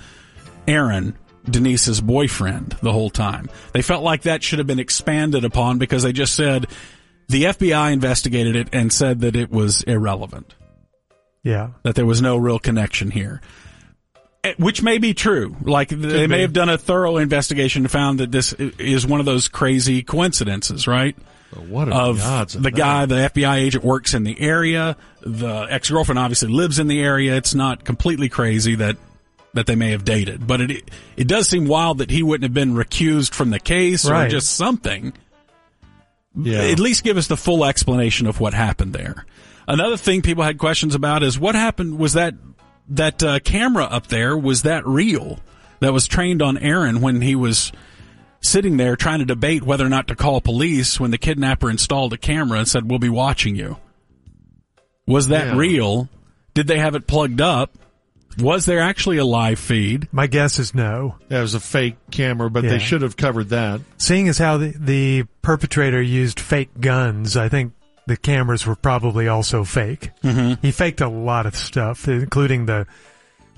[0.68, 1.18] Aaron,
[1.50, 3.50] Denise's boyfriend, the whole time.
[3.74, 6.68] They felt like that should have been expanded upon because they just said
[7.28, 10.54] the FBI investigated it and said that it was irrelevant,
[11.44, 11.70] Yeah.
[11.84, 13.42] that there was no real connection here.
[14.44, 15.56] Eh, Which may be true.
[15.64, 19.26] Like they may have done a thorough investigation and found that this is one of
[19.26, 21.16] those crazy coincidences, right?
[21.68, 24.96] What of the of the guy, the FBI agent works in the area.
[25.22, 27.36] The ex girlfriend obviously lives in the area.
[27.36, 28.98] It's not completely crazy that
[29.54, 32.54] that they may have dated, but it it does seem wild that he wouldn't have
[32.54, 35.14] been recused from the case or just something.
[36.36, 36.62] Yeah.
[36.62, 39.26] At least give us the full explanation of what happened there.
[39.68, 42.00] Another thing people had questions about is what happened.
[42.00, 42.34] Was that
[42.92, 44.38] that uh, camera up there?
[44.38, 45.40] Was that real?
[45.80, 47.72] That was trained on Aaron when he was
[48.42, 52.14] sitting there trying to debate whether or not to call police when the kidnapper installed
[52.14, 53.78] a camera and said, "We'll be watching you."
[55.08, 55.58] Was that Yeah.
[55.58, 56.10] real?
[56.54, 57.78] Did they have it plugged up?
[58.38, 60.08] Was there actually a live feed?
[60.12, 61.16] My guess is no.
[61.28, 62.72] That was a fake camera, but Yeah.
[62.72, 63.82] they should have covered that.
[63.98, 67.74] Seeing as how the, the perpetrator used fake guns, I think
[68.08, 70.12] the cameras were probably also fake.
[70.24, 70.62] Mm-hmm.
[70.62, 72.88] He faked a lot of stuff, including the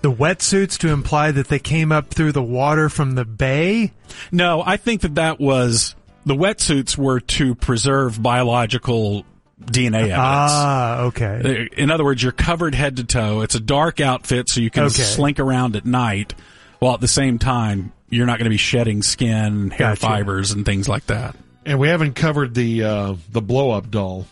[0.02, 3.94] the wetsuits to imply that they came up through the water from the bay.
[4.34, 9.26] No, I think that that was the wetsuits were to preserve biological
[9.62, 10.18] DNA evidence.
[10.20, 11.70] Ah, okay.
[11.78, 13.42] In other words, you're covered head to toe.
[13.42, 15.04] It's a dark outfit, so you can Okay.
[15.04, 16.34] slink around at night,
[16.80, 20.02] while at the same time you're not going to be shedding skin, hair Gotcha.
[20.02, 21.34] fibers, and things like that.
[21.66, 24.26] And we haven't covered the uh, the blow up doll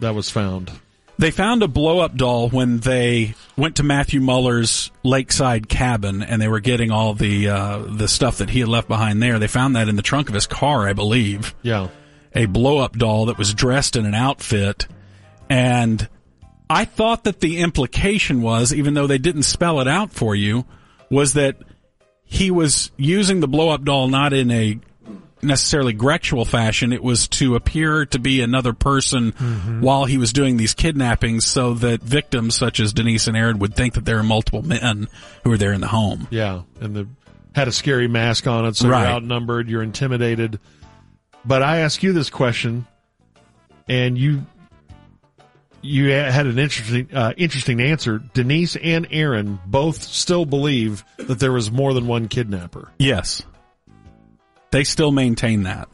[0.00, 0.70] that was found.
[1.16, 6.42] They found a blow up doll when they went to Matthew Muller's lakeside cabin, and
[6.42, 9.38] they were getting all the uh, the stuff that he had left behind there.
[9.38, 11.54] They found that in the trunk of his car, I believe.
[11.62, 11.88] Yeah.
[12.34, 14.88] a blow up doll that was dressed in an outfit.
[15.48, 16.08] And
[16.68, 20.64] I thought that the implication was, even though they didn't spell it out for you,
[21.10, 21.56] was that
[22.24, 24.80] he was using the blow up doll not in a
[25.44, 26.92] necessarily Grexual fashion.
[26.92, 29.30] It was to appear to be another person
[29.80, 33.74] while he was doing these kidnappings so that victims such as Denise and Aaron would
[33.74, 35.08] think that there are multiple men
[35.44, 36.26] who are there in the home.
[36.30, 36.62] Yeah.
[36.80, 37.08] And the
[37.54, 39.02] had a scary mask on it, so Right.
[39.02, 40.58] you're outnumbered, you're intimidated.
[41.44, 42.86] But I ask you this question,
[43.88, 44.44] and you
[45.82, 48.18] you had an interesting uh, interesting answer.
[48.32, 52.90] Denise and Aaron both still believe that there was more than one kidnapper.
[52.98, 53.42] Yes.
[54.74, 55.88] They still maintain that.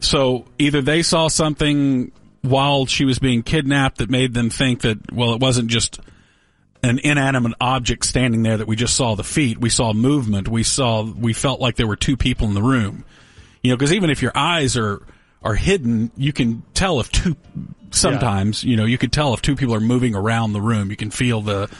[0.00, 2.10] So either they saw something
[2.42, 6.00] while she was being kidnapped that made them think that, well, it wasn't just
[6.82, 9.58] an inanimate object standing there that we just saw the feet.
[9.58, 10.48] We saw movement.
[10.48, 13.04] We saw, we felt like there were two people in the room.
[13.62, 15.00] You know, because even if your eyes are,
[15.44, 17.36] are hidden, you can tell if two,
[17.92, 20.90] sometimes, you know, you could tell if two people are moving around the room.
[20.90, 21.70] You can feel the,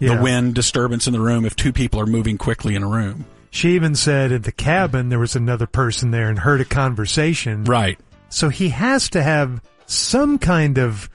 [0.00, 0.16] Yeah.
[0.16, 3.24] the wind disturbance in the room if two people are moving quickly in a room.
[3.50, 7.64] She even said at the cabin there was another person there and heard a conversation.
[7.64, 7.98] Right.
[8.28, 11.10] So he has to have some kind of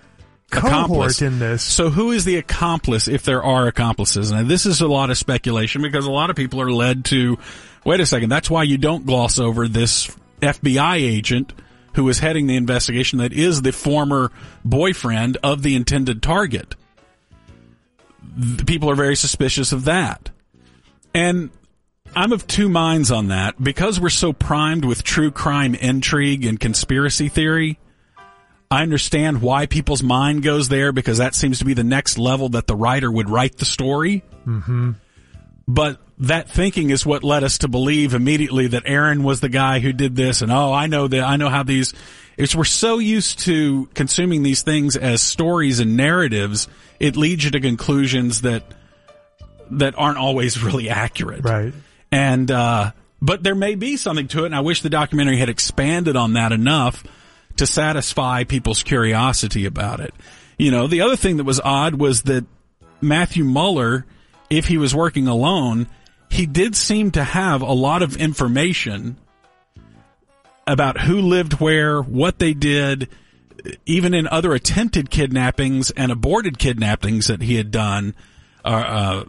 [0.51, 1.21] cohort Accomplice.
[1.21, 1.63] in this.
[1.63, 4.31] So who is the accomplice if there are accomplices?
[4.31, 7.37] And this is a lot of speculation because a lot of people are led to,
[7.85, 11.53] wait a second, that's why you don't gloss over this FBI agent
[11.93, 14.31] who is heading the investigation that is the former
[14.65, 16.75] boyfriend of the intended target.
[18.35, 20.29] The people are very suspicious of that.
[21.13, 21.49] And
[22.15, 26.59] I'm of two minds on that because we're so primed with true crime intrigue and
[26.59, 27.77] conspiracy theory.
[28.71, 32.49] I understand why people's mind goes there because that seems to be the next level
[32.49, 34.23] that the writer would write the story.
[34.45, 34.91] Mm-hmm.
[35.67, 39.79] But that thinking is what led us to believe immediately that Aaron was the guy
[39.79, 41.93] who did this, and oh, I know that I know how these.
[42.37, 46.67] It's we're so used to consuming these things as stories and narratives,
[46.99, 48.63] it leads you to conclusions that
[49.71, 51.43] that aren't always really accurate.
[51.43, 51.73] Right.
[52.15, 52.91] And, uh,
[53.21, 56.33] but there may be something to it, and I wish the documentary had expanded on
[56.33, 57.03] that enough
[57.57, 60.13] to satisfy people's curiosity about it.
[60.57, 62.45] You know, the other thing that was odd was that
[63.01, 64.05] Matthew Muller,
[64.49, 65.87] if he was working alone,
[66.29, 69.17] he did seem to have a lot of information
[70.65, 73.09] about who lived where, what they did,
[73.85, 78.15] even in other attempted kidnappings and aborted kidnappings that he had done.
[78.63, 79.23] Uh, uh,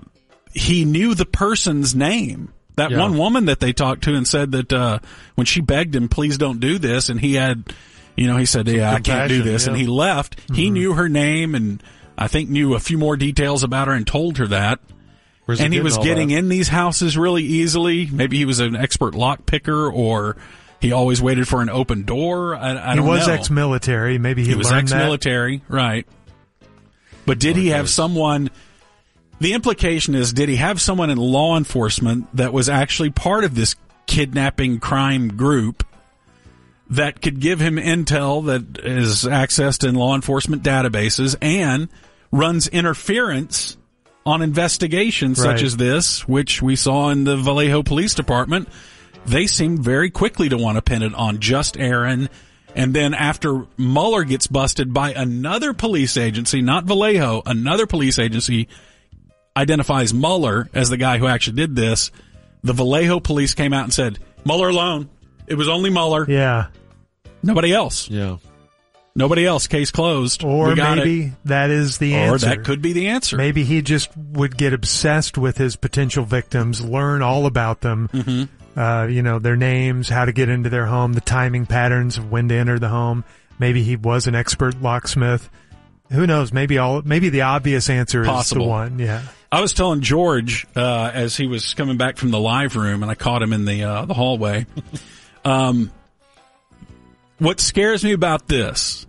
[0.52, 2.52] he knew the person's name.
[2.76, 2.98] That Yeah.
[3.00, 4.98] one woman that they talked to and said that uh,
[5.34, 7.64] when she begged him, "Please don't do this," and he had
[8.16, 10.40] You know, he said, "Yeah, I can't do this," and he left.
[10.54, 11.82] He knew her name and
[12.16, 14.80] I think knew a few more details about her and told her that.
[15.44, 16.38] Where's and he was getting that?
[16.38, 18.06] in these houses really easily.
[18.10, 20.36] Maybe he was an expert lock picker, or
[20.80, 22.56] he always waited for an open door.
[22.56, 23.34] I, I he was know.
[23.34, 24.18] ex-military.
[24.18, 26.06] Maybe he, He was ex-military, right?
[27.26, 28.50] But did he have someone?
[29.38, 33.54] The implication is, did he have someone in law enforcement that was actually part of
[33.54, 33.76] this
[34.06, 35.84] kidnapping crime group
[36.88, 41.88] that could give him intel that is accessed in law enforcement databases and
[42.30, 43.76] runs interference
[44.24, 48.68] on investigations such as this, which we saw in the Vallejo Police Department?
[49.26, 52.28] They seemed very quickly to want to pin it on just Aaron.
[52.74, 58.68] And then after Muller gets busted by another police agency, not Vallejo, another police agency
[59.56, 62.10] identifies Muller as the guy who actually did this.
[62.62, 65.08] The Vallejo police came out and said, Muller alone.
[65.46, 66.26] It was only Muller.
[66.28, 66.66] Yeah.
[67.42, 68.10] Nobody else.
[68.10, 68.36] Yeah.
[69.14, 69.66] Nobody else.
[69.66, 70.44] Case closed.
[70.44, 71.32] Or maybe it.
[71.46, 72.46] that is the Or answer.
[72.46, 73.36] that could be the answer.
[73.36, 78.78] Maybe he just would get obsessed with his potential victims, learn all about them, Mm-hmm.
[78.78, 82.30] uh, you know, their names, how to get into their home, the timing patterns of
[82.30, 83.24] when to enter the home.
[83.58, 85.48] Maybe he was an expert locksmith.
[86.10, 86.52] Who knows?
[86.52, 87.02] Maybe all.
[87.02, 88.98] Maybe the obvious answer is the one.
[88.98, 89.22] Yeah.
[89.50, 93.10] I was telling George uh, as he was coming back from the live room, and
[93.10, 94.66] I caught him in the uh, the hallway.
[95.44, 95.90] um,
[97.38, 99.06] what scares me about this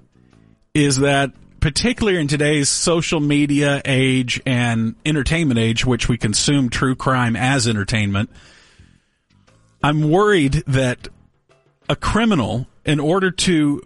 [0.73, 6.95] is that, particularly in today's social media age and entertainment age, which we consume true
[6.95, 8.29] crime as entertainment,
[9.81, 11.07] I'm worried that
[11.89, 13.81] a criminal, in order to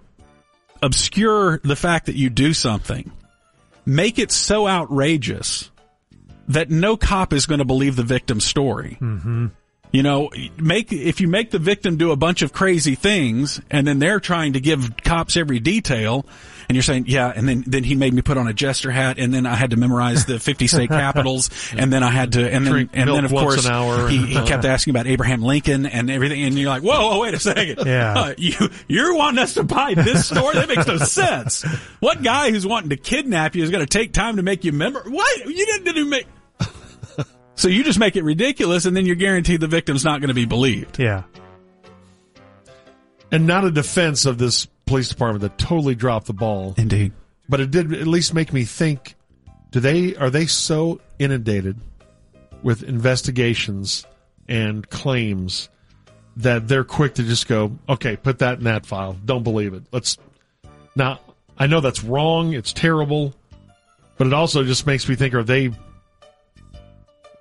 [0.81, 3.11] obscure the fact that you do something,
[3.85, 5.71] make it so outrageous
[6.47, 8.97] that no cop is going to believe the victim's story.
[8.99, 9.47] Mm-hmm.
[9.91, 13.85] You know, make if you make the victim do a bunch of crazy things, and
[13.85, 16.25] then they're trying to give cops every detail,
[16.71, 19.19] and you're saying, yeah, and then then he made me put on a jester hat,
[19.19, 22.49] and then I had to memorize the 50 state capitals, and then I had to,
[22.49, 24.07] and then and then of course an hour.
[24.07, 27.33] he, he kept asking about Abraham Lincoln and everything, and you're like, whoa, whoa wait
[27.33, 28.13] a second, Yeah.
[28.13, 28.53] Uh, you
[28.87, 30.55] you're wanting us to buy this story?
[30.55, 31.63] That makes no sense.
[31.99, 34.71] What guy who's wanting to kidnap you is going to take time to make you
[34.71, 35.03] remember?
[35.09, 36.27] What you didn't do make?
[37.55, 40.33] So you just make it ridiculous, and then you're guaranteed the victim's not going to
[40.33, 40.97] be believed.
[40.97, 41.23] Yeah.
[43.29, 47.13] And not a defense of this police department that totally dropped the ball, Indeed.
[47.49, 49.15] but it did at least make me think:
[49.71, 51.77] Do they are they so inundated
[52.61, 54.05] with investigations
[54.47, 55.69] and claims
[56.37, 59.13] that they're quick to just go, okay, put that in that file.
[59.25, 59.83] Don't believe it.
[59.91, 60.17] Let's
[60.95, 61.19] now.
[61.57, 62.53] I know that's wrong.
[62.53, 63.35] It's terrible,
[64.17, 65.71] but it also just makes me think: Are they?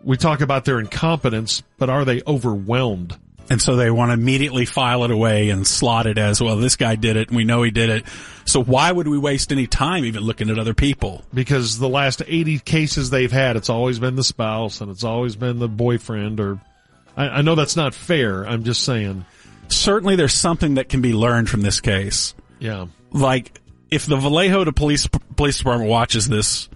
[0.03, 3.19] We talk about their incompetence, but are they overwhelmed?
[3.51, 6.57] And so they want to immediately file it away and slot it as well.
[6.57, 8.05] This guy did it, and we know he did it.
[8.47, 11.25] So why would we waste any time even looking at other people?
[11.35, 15.35] because the last 80 cases they've had, it's always been the spouse and it's always
[15.37, 16.61] been the boyfriend or,
[17.17, 18.45] I, I know that's not fair.
[18.45, 19.25] I'm just saying.
[19.69, 22.35] Certainly, there's something that can be learned from this case.
[22.61, 22.87] Yeah.
[23.11, 26.69] like if the Vallejo to police police department watches this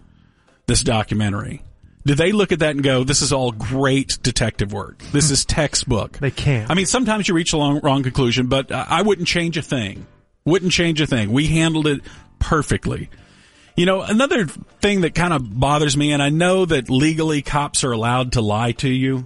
[0.66, 1.62] this documentary,
[2.06, 5.02] do they look at that and go, "This is all great detective work.
[5.12, 6.70] This is textbook." They can't.
[6.70, 9.62] I mean, sometimes you reach a long, wrong conclusion, but I I wouldn't change a
[9.62, 10.06] thing.
[10.44, 11.32] Wouldn't change a thing.
[11.32, 12.02] We handled it
[12.38, 13.08] perfectly.
[13.76, 17.82] You know, another thing that kind of bothers me, and I know that legally cops
[17.82, 19.24] are allowed to lie to you,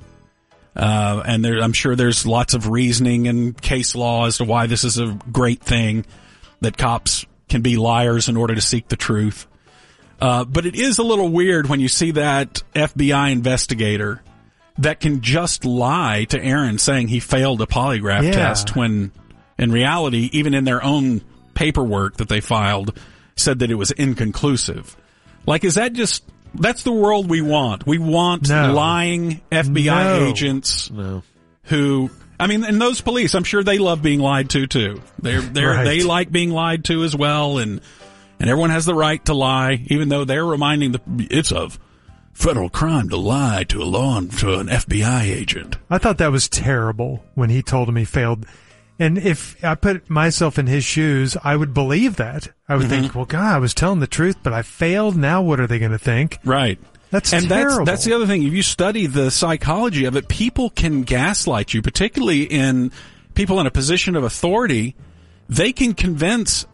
[0.74, 4.66] uh, and there, I'm sure there's lots of reasoning and case law as to why
[4.66, 6.06] this is a great thing
[6.60, 9.46] that cops can be liars in order to seek the truth.
[10.20, 14.22] Uh, but it is a little weird when you see that FBI investigator
[14.78, 18.32] that can just lie to Aaron saying he failed a polygraph Yeah.
[18.32, 19.12] test when
[19.58, 21.20] in reality, even in their own
[21.54, 22.96] paperwork that they filed,
[23.36, 24.96] said that it was inconclusive.
[25.46, 26.22] Like, is that just,
[26.54, 27.86] that's the world we want.
[27.86, 28.72] We want No.
[28.72, 30.26] lying FBI No.
[30.26, 31.22] agents No.
[31.64, 32.10] who
[32.40, 35.00] I mean, and those police, I'm sure they love being lied to too.
[35.20, 35.84] They're they're Right.
[35.84, 37.80] they like being lied to as well, and
[38.40, 41.68] and everyone has the right to lie, even though they're reminding the it's a
[42.32, 45.76] federal crime to lie to a law to an FBI agent.
[45.90, 48.46] I thought that was terrible when he told him he failed.
[49.00, 52.48] And if I put myself in his shoes, I would believe that.
[52.68, 53.00] I would Mm-hmm.
[53.02, 55.16] think, well, God, I was telling the truth, but I failed.
[55.16, 56.38] Now what are they going to think?
[56.44, 56.78] Right.
[57.10, 57.84] That's and terrible.
[57.84, 58.42] that's that's the other thing.
[58.42, 62.92] If you study the psychology of it, people can gaslight you, particularly in
[63.34, 64.94] people in a position of authority.
[65.48, 66.66] They can convince.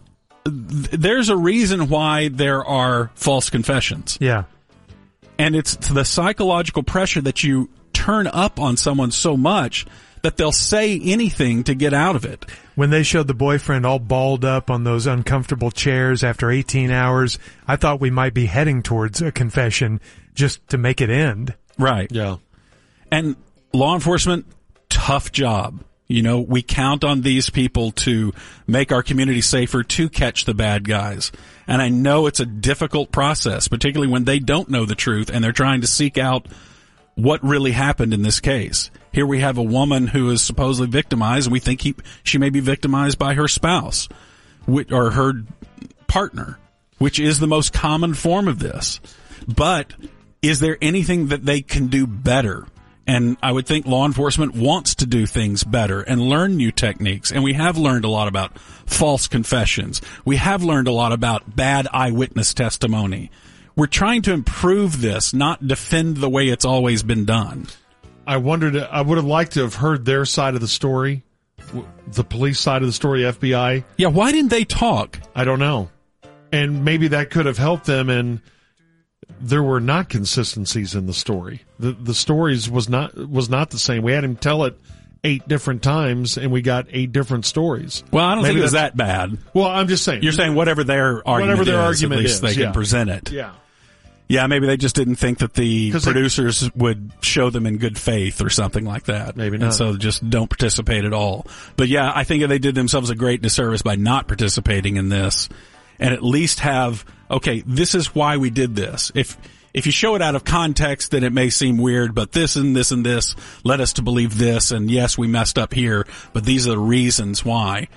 [0.45, 4.18] Th- There's a reason why there are false confessions.
[4.20, 4.45] Yeah.
[5.38, 9.86] and it's the psychological pressure that you turn up on someone so much
[10.22, 12.47] that they'll say anything to get out of it.
[12.76, 17.38] When they showed the boyfriend all balled up on those uncomfortable chairs after 18 hours,
[17.68, 20.01] I thought we might be heading towards a confession
[20.34, 21.55] just to make it end.
[21.78, 22.11] Right.
[22.11, 22.36] Yeah.
[23.12, 23.36] And
[23.72, 24.47] law enforcement,
[24.88, 25.84] tough job.
[26.07, 28.35] You know, we count on these people to
[28.67, 31.33] make our community safer to catch the bad guys.
[31.67, 35.43] And I know it's a difficult process, particularly when they don't know the truth and
[35.43, 36.47] they're trying to seek out
[37.15, 38.91] what really happened in this case.
[39.13, 42.51] Here we have a woman who is supposedly victimized and we think he, she may
[42.51, 44.09] be victimized by her spouse
[44.91, 45.33] or her
[46.07, 46.59] partner,
[46.99, 49.01] which is the most common form of this.
[49.47, 49.95] But
[50.43, 52.67] is there anything that they can do better?
[53.07, 57.31] And I would think law enforcement wants to do things better and learn new techniques.
[57.31, 60.01] And we have learned a lot about false confessions.
[60.25, 63.31] We have learned a lot about bad eyewitness testimony.
[63.77, 67.67] We're trying to improve this, not defend the way it's always been done.
[68.27, 68.77] I wondered.
[68.77, 71.25] I would have liked to have heard their side of the story,
[72.07, 73.85] the police side of the story, FBI.
[73.99, 75.21] Yeah, why didn't they talk?
[75.35, 75.91] I don't know,
[76.53, 78.09] and maybe that could have helped them.
[78.09, 78.41] And
[79.45, 81.62] there were not consistencies in the story.
[81.78, 84.03] The the stories was not was not the same.
[84.03, 84.78] We had him tell it
[85.22, 88.05] eight different times, and we got eight different stories.
[88.11, 89.38] Well, I don't Maybe think it was that bad.
[89.55, 90.22] Well, I'm just saying.
[90.22, 92.66] You're saying whatever their argument Whatever their is, argument at least is, they yeah.
[92.66, 93.30] can present it.
[93.32, 93.53] yeah.
[94.26, 97.76] Yeah, maybe they just didn't think that the 'Cause they- producers would show them in
[97.76, 99.36] good faith or something like that.
[99.36, 101.47] Maybe And so just don't participate at all.
[101.76, 105.51] But yeah, I think they did themselves a great disservice by not participating in this
[105.99, 107.05] and at least have,
[107.35, 109.12] okay, this is why we did this.
[109.14, 109.37] If,
[109.74, 112.74] if you show it out of context, then it may seem weird, but this and
[112.74, 114.70] this and this led us to believe this.
[114.70, 117.89] And yes, we messed up here, but these are the reasons why.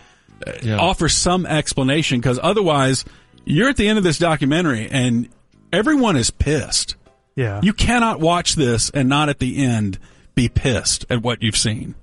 [0.46, 0.78] Uh, Yeah.
[0.78, 3.06] Offer some explanation because otherwise
[3.46, 5.30] you're at the end of this documentary and
[5.72, 6.96] everyone is pissed.
[7.36, 7.62] Yeah.
[7.64, 10.00] You cannot watch this and not at the end
[10.36, 11.96] be pissed at what you've seen.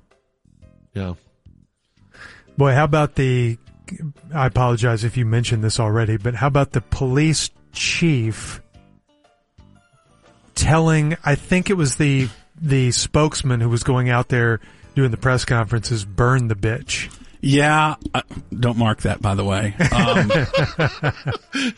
[0.94, 1.14] Yeah.
[2.56, 3.58] Boy, how about the?
[4.34, 8.60] I apologize if you mentioned this already, but how about the police chief
[10.54, 11.16] telling?
[11.24, 12.28] I think it was the
[12.60, 14.60] the spokesman who was going out there
[14.94, 17.12] doing the press conferences, burn the bitch.
[17.40, 18.22] Yeah, uh,
[18.58, 19.74] don't mark that by the way.
[19.92, 20.30] Um,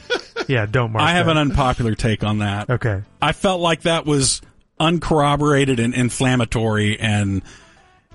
[0.48, 1.02] Yeah, don't mark.
[1.04, 1.32] I have that.
[1.32, 2.70] an unpopular take on that.
[2.70, 3.02] okay.
[3.20, 4.40] I felt like that was
[4.78, 7.42] uncorroborated and inflammatory, and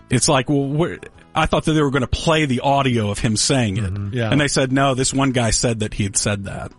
[0.10, 1.00] it's like, well, where,
[1.34, 4.32] I thought that they were going to play the audio of him saying it, Yeah.
[4.32, 4.96] and they said no.
[4.96, 6.72] This one guy said that he had said that.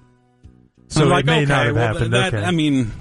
[0.88, 2.12] So like, may okay, not have well, happened.
[2.12, 2.44] That, okay.
[2.44, 2.92] I mean,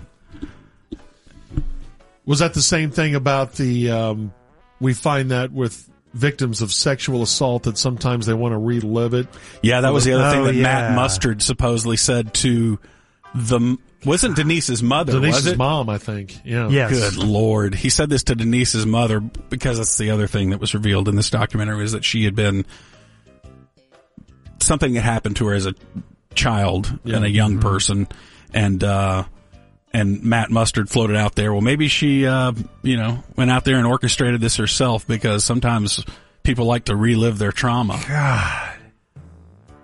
[2.25, 3.89] Was that the same thing about the?
[3.91, 4.33] Um,
[4.79, 9.27] we find that with victims of sexual assault that sometimes they want to relive it.
[9.61, 10.95] Yeah, that was the other thing Oh, that Matt.
[10.95, 12.79] Mustard supposedly said to
[13.33, 15.57] the wasn't Denise's mother, was Denise's it?
[15.57, 16.39] mom, I think.
[16.43, 16.69] Yeah.
[16.69, 16.91] Yes.
[17.15, 20.73] Good lord, he said this to Denise's mother because that's the other thing that was
[20.73, 22.65] revealed in this documentary is that she had been
[24.59, 25.73] something that happened to her as a
[26.35, 28.07] child and a young person,
[28.53, 29.23] and uh,
[29.93, 31.51] and Matt Mustard floated out there.
[31.51, 36.05] Well, maybe she, uh, you know, went out there and orchestrated this herself because sometimes
[36.43, 38.01] people like to relive their trauma.
[38.07, 38.67] God.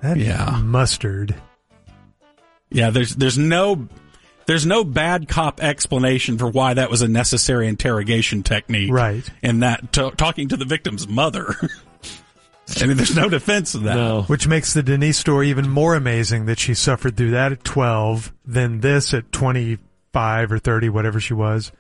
[0.01, 0.61] That Yeah.
[0.63, 1.35] mustard.
[2.69, 3.87] Yeah, there's there's no
[4.47, 8.91] there's no bad cop explanation for why that was a necessary interrogation technique.
[8.91, 9.29] Right.
[9.43, 11.53] And that t- talking to the victim's mother.
[12.81, 13.95] I mean, there's no defense of that.
[13.95, 14.23] No.
[14.23, 18.33] Which makes the Denise story even more amazing that she suffered through that at 12,
[18.45, 21.71] than this at 25 or 30, whatever she was.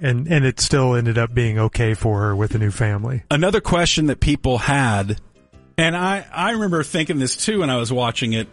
[0.00, 3.22] And, and it still ended up being okay for her with a new family.
[3.30, 5.20] Another question that people had,
[5.78, 8.48] and I I remember thinking this too when I was watching it.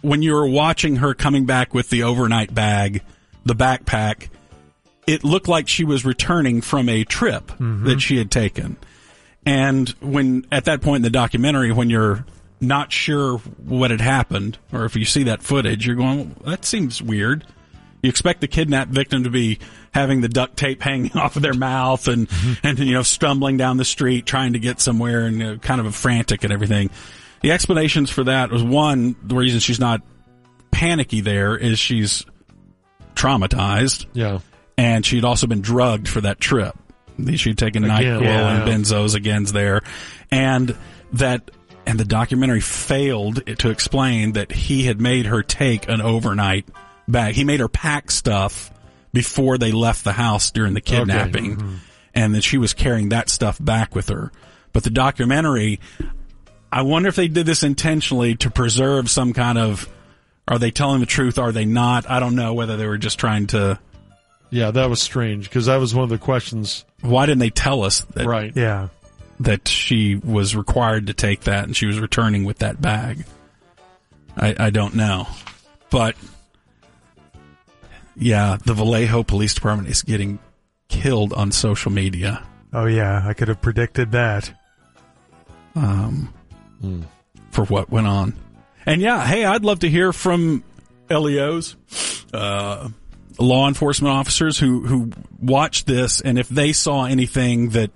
[0.00, 3.02] When you were watching her coming back with the overnight bag,
[3.44, 4.28] the backpack,
[5.06, 7.84] it looked like she was returning from a trip mm-hmm.
[7.86, 8.76] that she had taken.
[9.46, 12.26] And when at that point in the documentary, when you're
[12.60, 16.64] not sure what had happened, or if you see that footage, you're going, well, "That
[16.64, 17.46] seems weird."
[18.02, 19.58] You expect the kidnapped victim to be
[19.92, 22.66] having the duct tape hanging off of their mouth and mm-hmm.
[22.66, 25.80] and you know stumbling down the street trying to get somewhere and you know, kind
[25.80, 26.90] of a frantic and everything.
[27.40, 30.02] The explanations for that was one the reason she's not
[30.70, 32.24] panicky there is she's
[33.14, 34.38] traumatized Yeah.
[34.76, 36.76] and she'd also been drugged for that trip.
[37.34, 38.62] She'd taken Again, NyQuil yeah.
[38.62, 39.82] and benzos again's there,
[40.30, 40.76] and
[41.14, 41.50] that
[41.84, 46.68] and the documentary failed to explain that he had made her take an overnight
[47.08, 47.34] bag.
[47.34, 48.70] He made her pack stuff
[49.12, 51.74] before they left the house during the kidnapping, mm-hmm.
[52.14, 54.30] and that she was carrying that stuff back with her.
[54.72, 55.80] But the documentary,
[56.70, 59.88] I wonder if they did this intentionally to preserve some kind of.
[60.46, 61.38] Are they telling the truth?
[61.38, 62.08] Are they not?
[62.10, 63.78] I don't know whether they were just trying to
[64.50, 66.86] Yeah, that was strange because that was one of the questions.
[67.02, 68.52] why didn't they tell us that Right.
[68.56, 68.88] Yeah.
[69.40, 73.26] that she was required to take that and she was returning with that bag.
[74.38, 75.26] I, I don't know.
[75.90, 76.16] But
[78.16, 80.38] yeah, the Vallejo Police Department is getting
[80.88, 82.42] killed on social media.
[82.72, 84.50] Oh yeah, I could have predicted that.
[85.74, 86.32] Um,
[87.50, 88.34] for what went on.
[88.86, 90.64] And yeah, hey, I'd love to hear from
[91.10, 91.76] LEOs,
[92.32, 92.88] uh,
[93.38, 95.10] law enforcement officers who, who
[95.40, 97.90] watched this and if they saw anything that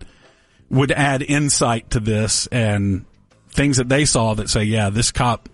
[0.70, 3.04] would add insight to this and
[3.50, 5.48] things that they saw that say, yeah, this cop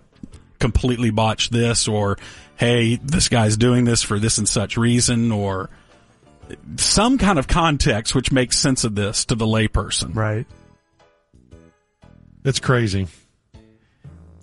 [0.59, 2.17] completely botched this or,
[2.55, 5.69] hey, this guy's doing this for this and such reason or
[6.77, 10.15] some kind of context which makes sense of this to the layperson.
[10.15, 10.47] Right.
[12.43, 13.07] It's crazy.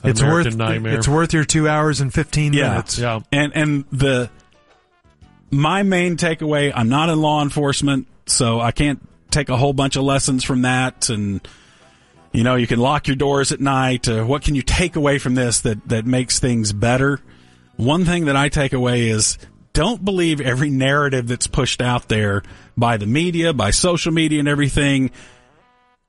[0.04, 0.94] It's American worth nightmare.
[0.96, 2.70] it's worth your two hours and fifteen Yeah.
[2.70, 2.98] minutes.
[2.98, 3.20] yeah.
[3.32, 4.30] And and the
[5.50, 9.96] my main takeaway, I'm not in law enforcement, so I can't take a whole bunch
[9.96, 11.46] of lessons from that and
[12.32, 14.06] you know, you can lock your doors at night.
[14.08, 17.20] Uh, what can you take away from this that that makes things better?
[17.76, 19.38] One thing that I take away is
[19.72, 22.42] don't believe every narrative that's pushed out there
[22.76, 25.10] by the media, by social media and everything.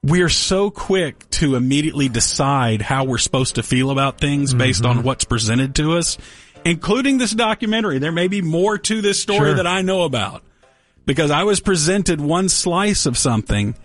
[0.07, 4.85] We are so quick to immediately decide how we're supposed to feel about things based
[4.85, 5.05] on mm-hmm.
[5.05, 6.17] what's presented to us,
[6.63, 7.99] including this documentary.
[7.99, 9.55] There may be more to this story Sure.
[9.55, 10.43] that I know about
[11.05, 13.75] because I was presented one slice of something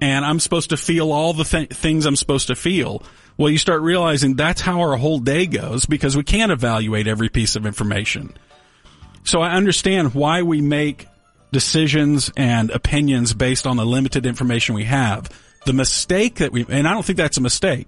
[0.00, 3.02] and I'm supposed to feel all the th- things I'm supposed to feel.
[3.36, 7.28] Well, you start realizing that's how our whole day goes because we can't evaluate every
[7.28, 8.34] piece of information.
[9.24, 11.06] So I understand why we make
[11.52, 15.28] decisions and opinions based on the limited information we have.
[15.66, 17.86] The mistake that we, and I don't think that's a mistake.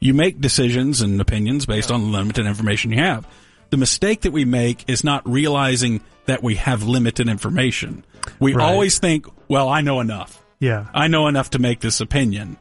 [0.00, 3.26] You make decisions and opinions based on the limited information you have.
[3.70, 8.04] The mistake that we make is not realizing that we have limited information.
[8.38, 8.64] We Right.
[8.64, 10.40] always think, well, I know enough.
[10.60, 10.86] Yeah.
[10.94, 12.56] I know enough to make this opinion.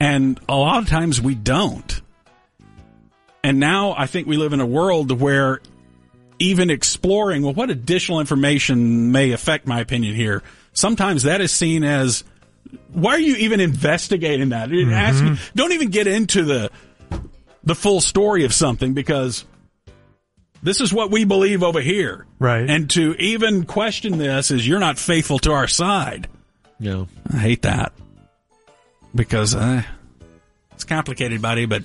[0.00, 2.00] And a lot of times we don't.
[3.44, 5.60] And now I think we live in a world where
[6.38, 10.42] even exploring, well, what additional information may affect my opinion here?
[10.72, 12.24] Sometimes that is seen as,
[12.92, 14.70] why are you even investigating that?
[14.72, 16.70] Ask, don't even get into the,
[17.64, 19.44] the full story of something because
[20.62, 22.26] this is what we believe over here.
[22.38, 22.68] Right.
[22.68, 26.28] And to even question this is you're not faithful to our side.
[26.78, 27.06] Yeah.
[27.32, 27.92] I hate that
[29.14, 29.82] because uh,
[30.72, 31.66] it's complicated, buddy.
[31.66, 31.84] But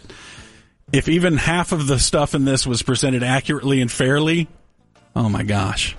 [0.91, 4.47] if even half of the stuff in this was presented accurately and fairly,
[5.15, 5.95] oh my gosh,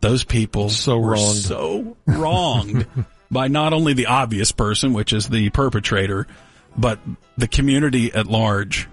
[0.00, 1.36] those people So were wronged.
[1.36, 2.86] so wronged
[3.30, 6.26] by not only the obvious person, which is the perpetrator,
[6.76, 6.98] but
[7.36, 8.84] the community at large.